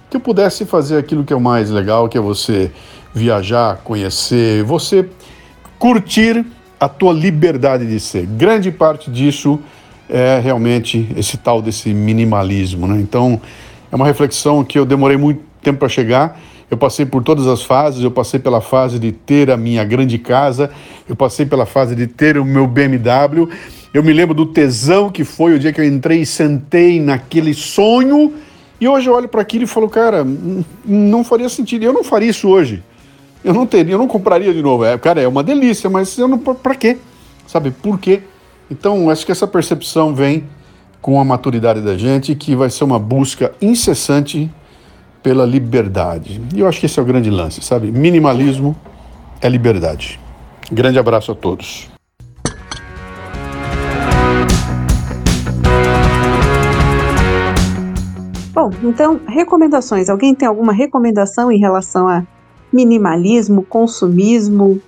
[0.10, 2.72] que eu pudesse fazer aquilo que é o mais legal, que é você
[3.14, 5.08] viajar, conhecer, você
[5.78, 6.46] curtir
[6.80, 8.26] a tua liberdade de ser.
[8.26, 9.60] Grande parte disso
[10.10, 13.00] é realmente esse tal desse minimalismo, né?
[13.00, 13.40] Então,
[13.92, 16.40] é uma reflexão que eu demorei muito tempo para chegar.
[16.72, 20.18] Eu passei por todas as fases, eu passei pela fase de ter a minha grande
[20.18, 20.72] casa,
[21.08, 23.50] eu passei pela fase de ter o meu BMW.
[23.94, 27.54] Eu me lembro do tesão que foi o dia que eu entrei e sentei naquele
[27.54, 28.34] sonho
[28.82, 30.26] e hoje eu olho para aquilo e falo, cara,
[30.84, 31.84] não faria sentido.
[31.84, 32.82] Eu não faria isso hoje.
[33.44, 34.84] Eu não teria, eu não compraria de novo.
[34.84, 36.98] É, cara, é uma delícia, mas eu não para quê?
[37.46, 37.70] Sabe?
[37.70, 38.24] Por quê?
[38.72, 40.46] Então, acho que essa percepção vem
[41.00, 44.50] com a maturidade da gente, que vai ser uma busca incessante
[45.22, 46.42] pela liberdade.
[46.54, 47.92] E eu acho que esse é o grande lance, sabe?
[47.92, 48.76] Minimalismo
[49.42, 50.20] é liberdade.
[50.72, 51.90] Grande abraço a todos.
[58.54, 60.10] Bom, então, recomendações.
[60.10, 62.24] Alguém tem alguma recomendação em relação a
[62.72, 64.82] minimalismo, consumismo,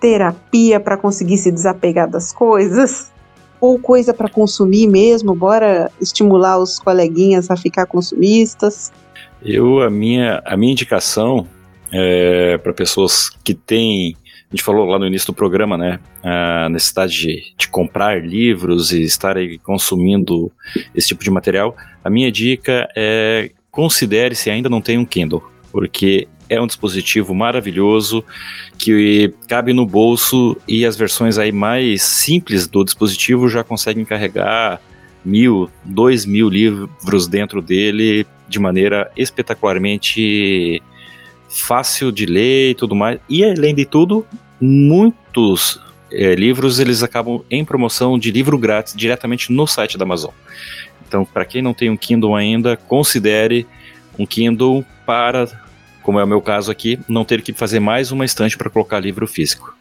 [0.00, 3.10] terapia para conseguir se desapegar das coisas?
[3.60, 5.34] Ou coisa para consumir mesmo?
[5.34, 8.92] Bora estimular os coleguinhas a ficar consumistas?
[9.42, 11.46] Eu, a minha, a minha indicação
[11.92, 14.16] é para pessoas que têm
[14.48, 15.98] a gente falou lá no início do programa, né?
[16.22, 20.52] A necessidade de, de comprar livros e estar aí consumindo
[20.94, 21.76] esse tipo de material.
[22.04, 27.34] A minha dica é considere se ainda não tem um Kindle, porque é um dispositivo
[27.34, 28.24] maravilhoso
[28.78, 34.80] que cabe no bolso e as versões aí mais simples do dispositivo já conseguem carregar
[35.24, 40.82] mil, dois mil livros dentro dele de maneira espetacularmente
[41.48, 43.18] fácil de ler e tudo mais.
[43.28, 44.26] E além de tudo,
[44.60, 45.80] muitos
[46.10, 50.32] é, livros eles acabam em promoção de livro grátis diretamente no site da Amazon.
[51.06, 53.66] Então, para quem não tem um Kindle ainda, considere
[54.18, 55.46] um Kindle para,
[56.02, 58.98] como é o meu caso aqui, não ter que fazer mais uma estante para colocar
[58.98, 59.74] livro físico.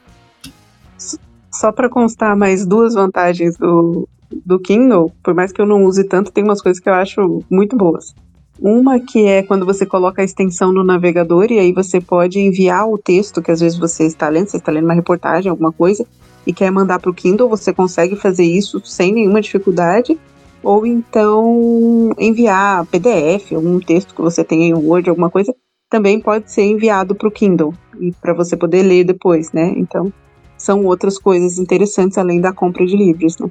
[1.51, 4.07] Só para constar mais duas vantagens do,
[4.45, 7.43] do Kindle, por mais que eu não use tanto, tem umas coisas que eu acho
[7.49, 8.13] muito boas.
[8.60, 12.89] Uma que é quando você coloca a extensão no navegador e aí você pode enviar
[12.89, 16.06] o texto que às vezes você está lendo, você está lendo uma reportagem, alguma coisa,
[16.47, 20.18] e quer mandar para o Kindle, você consegue fazer isso sem nenhuma dificuldade.
[20.64, 25.53] Ou então enviar PDF, algum texto que você tenha em Word, alguma coisa,
[25.89, 29.74] também pode ser enviado para o Kindle e para você poder ler depois, né?
[29.78, 30.12] Então
[30.58, 33.47] são outras coisas interessantes além da compra de livros, né?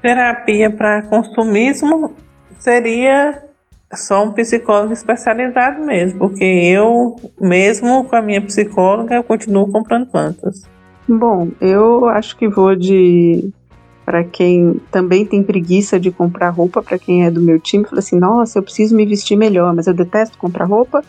[0.00, 2.14] Terapia para consumismo
[2.58, 3.42] seria
[3.94, 10.06] só um psicólogo especializado mesmo, porque eu, mesmo com a minha psicóloga, eu continuo comprando
[10.06, 10.62] plantas.
[11.08, 13.50] Bom, eu acho que vou de.
[14.04, 18.00] Para quem também tem preguiça de comprar roupa, para quem é do meu time, fala
[18.00, 21.04] assim: nossa, eu preciso me vestir melhor, mas eu detesto comprar roupa.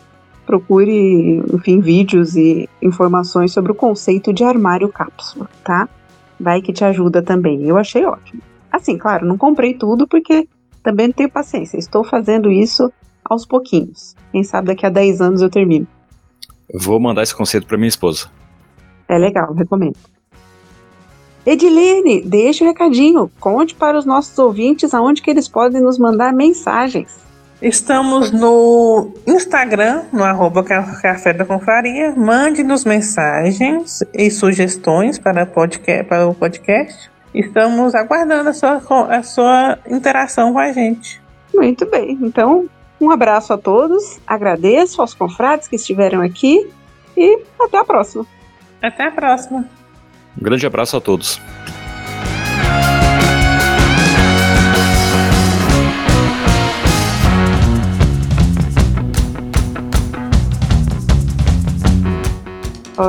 [0.46, 5.88] Procure, enfim, vídeos e informações sobre o conceito de armário cápsula, tá?
[6.38, 7.66] Vai que te ajuda também.
[7.66, 8.42] Eu achei ótimo.
[8.70, 10.46] Assim, claro, não comprei tudo porque
[10.84, 11.78] também não tenho paciência.
[11.78, 12.92] Estou fazendo isso
[13.24, 14.14] aos pouquinhos.
[14.30, 15.88] Quem sabe daqui a 10 anos eu termino.
[16.72, 18.28] Vou mandar esse conceito para minha esposa.
[19.08, 19.96] É legal, recomendo.
[21.46, 23.30] Edilene, deixa o um recadinho.
[23.40, 27.24] Conte para os nossos ouvintes aonde que eles podem nos mandar mensagens.
[27.60, 32.14] Estamos no Instagram, no arroba Café da Confraria.
[32.14, 37.13] Mande-nos mensagens e sugestões para, podcast, para o podcast.
[37.34, 38.76] Estamos aguardando a sua,
[39.10, 41.20] a sua interação com a gente.
[41.52, 42.16] Muito bem.
[42.22, 42.70] Então,
[43.00, 44.20] um abraço a todos.
[44.24, 46.70] Agradeço aos confrades que estiveram aqui
[47.16, 48.24] e até a próxima.
[48.80, 49.68] Até a próxima.
[50.38, 51.40] Um grande abraço a todos.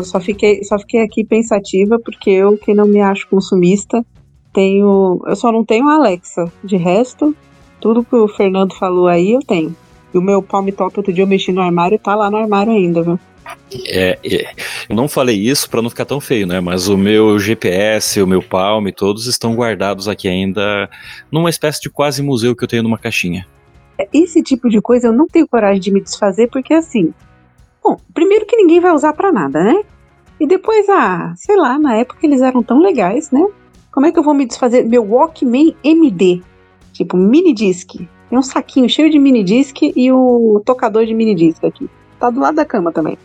[0.03, 4.03] só fiquei, só fiquei aqui pensativa porque eu, que não me acho consumista,
[4.55, 5.21] tenho.
[5.27, 6.51] Eu só não tenho a Alexa.
[6.63, 7.35] De resto,
[7.81, 9.75] tudo que o Fernando falou aí eu tenho.
[10.13, 12.37] E o meu palm top outro dia eu mexi no armário e tá lá no
[12.37, 13.19] armário ainda, viu?
[13.87, 14.53] É, é,
[14.89, 16.59] eu não falei isso para não ficar tão feio, né?
[16.61, 20.89] Mas o meu GPS, o meu Palm, todos estão guardados aqui ainda
[21.31, 23.45] numa espécie de quase museu que eu tenho numa caixinha.
[24.13, 27.13] Esse tipo de coisa eu não tenho coragem de me desfazer porque assim,
[27.83, 29.83] bom, primeiro que ninguém vai usar para nada, né?
[30.39, 33.45] E depois, ah, sei lá, na época eles eram tão legais, né?
[33.95, 34.83] Como é que eu vou me desfazer?
[34.83, 36.41] Meu Walkman MD,
[36.91, 37.95] tipo mini disc.
[37.95, 41.89] Tem um saquinho cheio de mini disc e o tocador de mini disc aqui.
[42.19, 43.17] Tá do lado da cama também.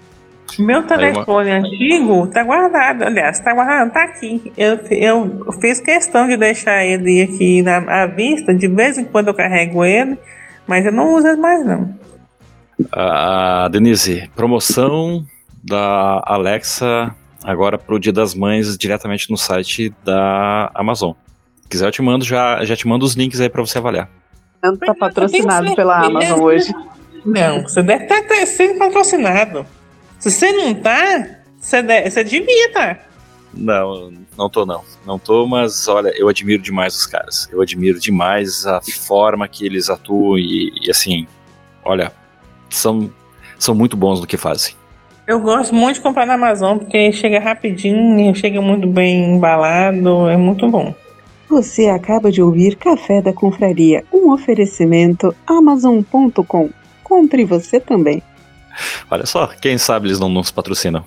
[0.61, 4.53] Meu telefone antigo tá guardado, aliás, tá guardado, tá aqui.
[4.57, 9.27] Eu, eu fiz questão de deixar ele aqui na à vista, de vez em quando
[9.27, 10.17] eu carrego ele,
[10.69, 11.93] mas eu não uso ele mais não.
[12.93, 15.25] Ah, Denise, promoção
[15.65, 17.13] da Alexa
[17.45, 21.13] agora pro Dia das Mães diretamente no site da Amazon.
[21.63, 24.09] Se quiser, eu te mando já, já te mando os links aí para você avaliar.
[24.63, 26.73] Não tá patrocinado pela Amazon hoje.
[27.25, 29.67] Não, você deve estar tá sendo patrocinado.
[30.19, 31.27] Se você não tá,
[31.59, 32.95] você, deve, você devia estar.
[32.97, 33.11] Tá.
[33.53, 34.85] Não, não tô não.
[35.05, 37.49] Não tô, mas olha, eu admiro demais os caras.
[37.51, 41.27] Eu admiro demais a forma que eles atuam e, e assim,
[41.85, 42.13] olha,
[42.69, 43.13] são,
[43.59, 44.75] são muito bons no que fazem.
[45.31, 50.37] Eu gosto muito de comprar na Amazon porque chega rapidinho, chega muito bem embalado, é
[50.37, 50.93] muito bom.
[51.49, 56.71] Você acaba de ouvir Café da Confraria, um oferecimento Amazon.com.
[57.05, 58.21] Compre você também.
[59.09, 61.05] Olha só, quem sabe eles não nos patrocinam.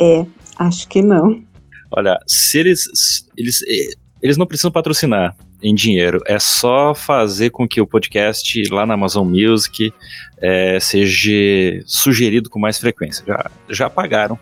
[0.00, 0.24] É,
[0.58, 1.42] acho que não.
[1.90, 3.26] Olha, se eles.
[3.36, 3.92] Eles, eh,
[4.22, 8.94] eles não precisam patrocinar em dinheiro, é só fazer com que o podcast lá na
[8.94, 9.92] Amazon Music
[10.40, 13.24] é, seja sugerido com mais frequência.
[13.26, 14.38] Já, já pagaram.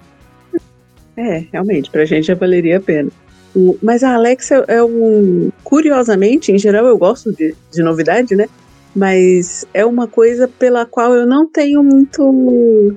[1.17, 3.11] É, realmente, pra gente já valeria a pena.
[3.55, 5.51] O, mas a Alexa é um.
[5.65, 8.47] Curiosamente, em geral eu gosto de, de novidade, né?
[8.95, 12.95] Mas é uma coisa pela qual eu não tenho muito.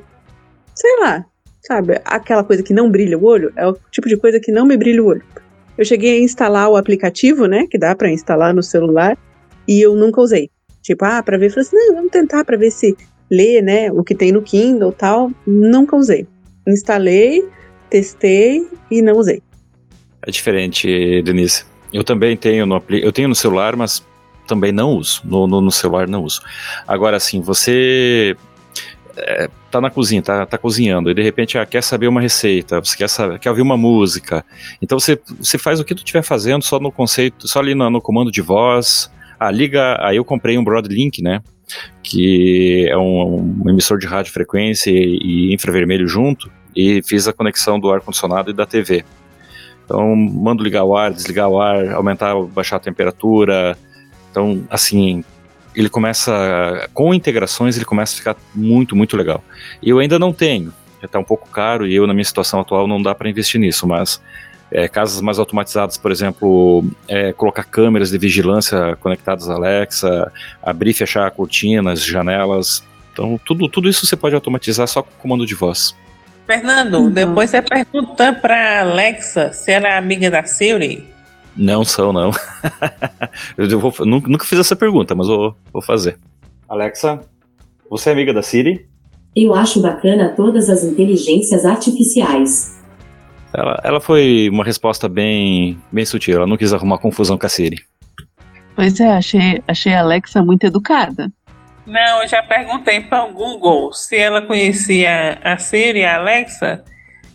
[0.76, 1.26] Sei lá.
[1.62, 2.02] sabe?
[2.04, 4.76] Aquela coisa que não brilha o olho, é o tipo de coisa que não me
[4.76, 5.24] brilha o olho.
[5.80, 9.18] Eu cheguei a instalar o aplicativo, né, que dá para instalar no celular,
[9.66, 10.50] e eu nunca usei.
[10.84, 12.98] Tipo, ah, para ver, falei assim, não, vamos tentar para ver se
[13.32, 15.32] lê, né, o que tem no Kindle, tal.
[15.48, 16.28] Nunca usei.
[16.68, 17.48] Instalei,
[17.90, 19.42] testei e não usei.
[20.22, 21.64] É diferente, Denise.
[21.94, 24.06] Eu também tenho no eu tenho no celular, mas
[24.46, 25.22] também não uso.
[25.24, 26.42] No, no, no celular não uso.
[26.86, 28.36] Agora, assim, você
[29.20, 32.80] é, tá na cozinha, tá, tá cozinhando, e de repente ah, quer saber uma receita,
[32.80, 34.46] você quer, saber, quer ouvir uma música.
[34.82, 37.90] Então você, você faz o que tu estiver fazendo só no conceito, só ali no,
[37.90, 39.12] no, comando de voz.
[39.40, 39.98] Ah, liga.
[40.02, 41.42] Aí eu comprei um Broadlink, né?
[42.04, 47.34] Que é um, um emissor de rádio frequência e, e infravermelho junto, e fiz a
[47.34, 49.06] conexão do ar-condicionado e da TV.
[49.86, 53.78] Então, mando ligar o ar, desligar o ar, aumentar, baixar a temperatura.
[54.30, 55.24] Então, assim,
[55.76, 59.44] ele começa, com integrações, ele começa a ficar muito, muito legal.
[59.82, 63.02] Eu ainda não tenho, está um pouco caro e eu, na minha situação atual, não
[63.02, 64.22] dá para investir nisso, mas
[64.72, 70.92] é, casas mais automatizadas, por exemplo, é, colocar câmeras de vigilância conectadas à Alexa, abrir
[70.92, 72.84] e fechar cortinas, janelas.
[73.12, 75.96] Então, tudo, tudo isso você pode automatizar só com comando de voz.
[76.46, 77.12] Fernando, uhum.
[77.12, 81.08] depois você pergunta para Alexa se ela é amiga da Siri.
[81.56, 82.32] Não são, não.
[83.58, 86.18] eu vou, nunca fiz essa pergunta, mas vou, vou fazer.
[86.68, 87.22] Alexa,
[87.90, 88.88] você é amiga da Siri?
[89.36, 92.80] Eu acho bacana todas as inteligências artificiais.
[93.54, 97.50] Ela, ela foi uma resposta bem, bem sutil, ela não quis arrumar confusão com a
[97.50, 97.78] Siri.
[98.76, 101.32] Pois é, achei, achei a Alexa muito educada.
[101.86, 106.84] Não, eu já perguntei para o Google se ela conhecia a Siri e a Alexa.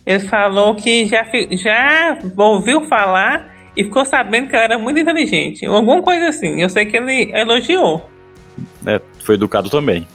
[0.05, 5.65] Ele falou que já, já ouviu falar e ficou sabendo que ela era muito inteligente.
[5.65, 6.61] Alguma coisa assim.
[6.61, 8.09] Eu sei que ele elogiou.
[8.85, 10.07] É, foi educado também.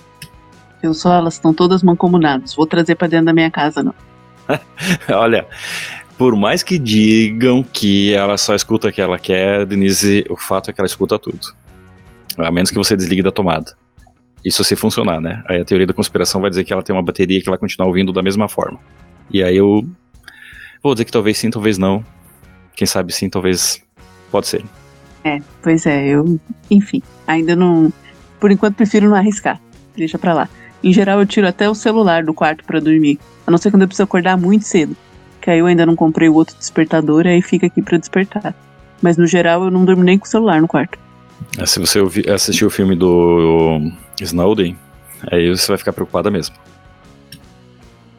[0.83, 2.55] Eu só, elas estão todas mancomunadas.
[2.55, 3.95] Vou trazer para dentro da minha casa, não.
[5.11, 5.47] Olha,
[6.17, 10.71] por mais que digam que ela só escuta o que ela quer, Denise, o fato
[10.71, 11.55] é que ela escuta tudo.
[12.39, 13.77] A menos que você desligue da tomada.
[14.45, 15.43] Isso se funcionar, né?
[15.47, 17.89] Aí a teoria da conspiração vai dizer que ela tem uma bateria que vai continuar
[17.89, 18.79] ouvindo da mesma forma.
[19.31, 19.87] E aí eu
[20.83, 22.03] vou dizer que talvez sim, talvez não.
[22.75, 23.83] Quem sabe sim, talvez
[24.31, 24.65] pode ser.
[25.25, 26.41] É, pois é, eu,
[26.71, 27.93] enfim, ainda não,
[28.39, 29.61] por enquanto prefiro não arriscar.
[29.97, 30.49] Deixa pra lá.
[30.83, 33.83] Em geral eu tiro até o celular do quarto para dormir, a não ser quando
[33.83, 34.97] eu preciso acordar muito cedo.
[35.41, 38.55] Que aí eu ainda não comprei o outro despertador, aí fica aqui para despertar.
[39.03, 40.99] Mas no geral eu não durmo nem com o celular no quarto.
[41.59, 42.01] É, se você
[42.33, 44.77] assistir o filme do Snowden,
[45.31, 46.55] aí você vai ficar preocupada mesmo.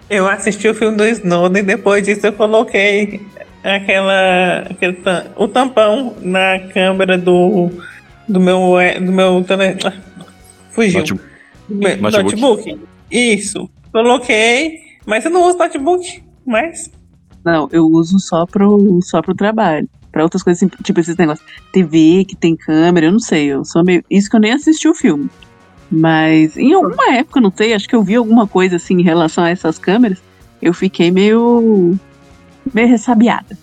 [0.10, 3.26] Eu assisti o filme do Snowden, depois disso eu coloquei
[3.64, 4.98] aquela, aquele,
[5.36, 7.70] o tampão na câmera do,
[8.28, 9.94] do meu, do meu tele, ah,
[10.72, 11.00] fugiu.
[11.00, 11.26] Notebook.
[11.70, 12.24] notebook.
[12.24, 12.80] notebook.
[13.12, 13.70] Isso.
[13.92, 16.92] Coloquei, mas eu não uso notebook, mas...
[17.44, 21.48] Não, eu uso só pro, só pro trabalho para outras coisas, assim, tipo esses negócios.
[21.72, 23.48] TV que tem câmera, eu não sei.
[23.48, 24.04] Eu sou meio.
[24.10, 25.30] Isso que eu nem assisti o filme.
[25.90, 29.44] Mas em alguma época, não sei, acho que eu vi alguma coisa assim em relação
[29.44, 30.22] a essas câmeras.
[30.62, 31.98] Eu fiquei meio.
[32.74, 33.58] Meio ressabiada.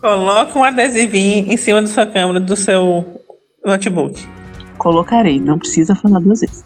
[0.00, 3.20] Coloca um adesivinho em cima da sua câmera do seu
[3.64, 4.26] notebook.
[4.78, 6.64] Colocarei, não precisa falar duas vezes.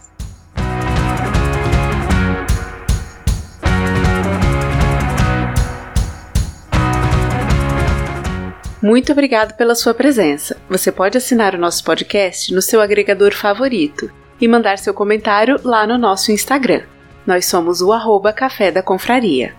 [8.84, 10.58] Muito obrigado pela sua presença.
[10.68, 15.86] Você pode assinar o nosso podcast no seu agregador favorito e mandar seu comentário lá
[15.86, 16.82] no nosso Instagram.
[17.26, 19.54] Nós somos o arroba Café da Confraria.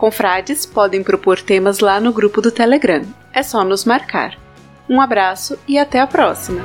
[0.00, 3.02] Confrades podem propor temas lá no grupo do Telegram.
[3.34, 4.34] É só nos marcar.
[4.88, 6.62] Um abraço e até a próxima!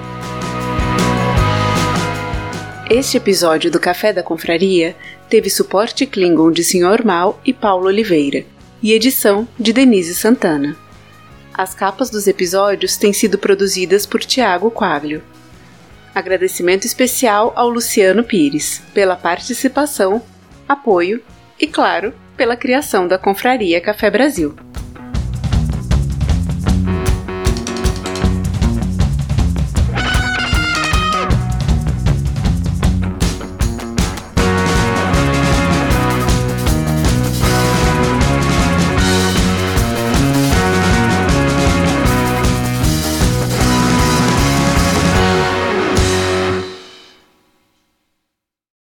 [2.89, 4.95] Este episódio do Café da Confraria
[5.29, 7.03] teve suporte Klingon de Sr.
[7.03, 8.45] Mal e Paulo Oliveira
[8.81, 10.73] e edição de Denise Santana.
[11.53, 15.21] As capas dos episódios têm sido produzidas por Tiago Quaglio.
[16.15, 20.21] Agradecimento especial ao Luciano Pires pela participação,
[20.69, 21.21] apoio
[21.59, 24.55] e, claro, pela criação da Confraria Café Brasil.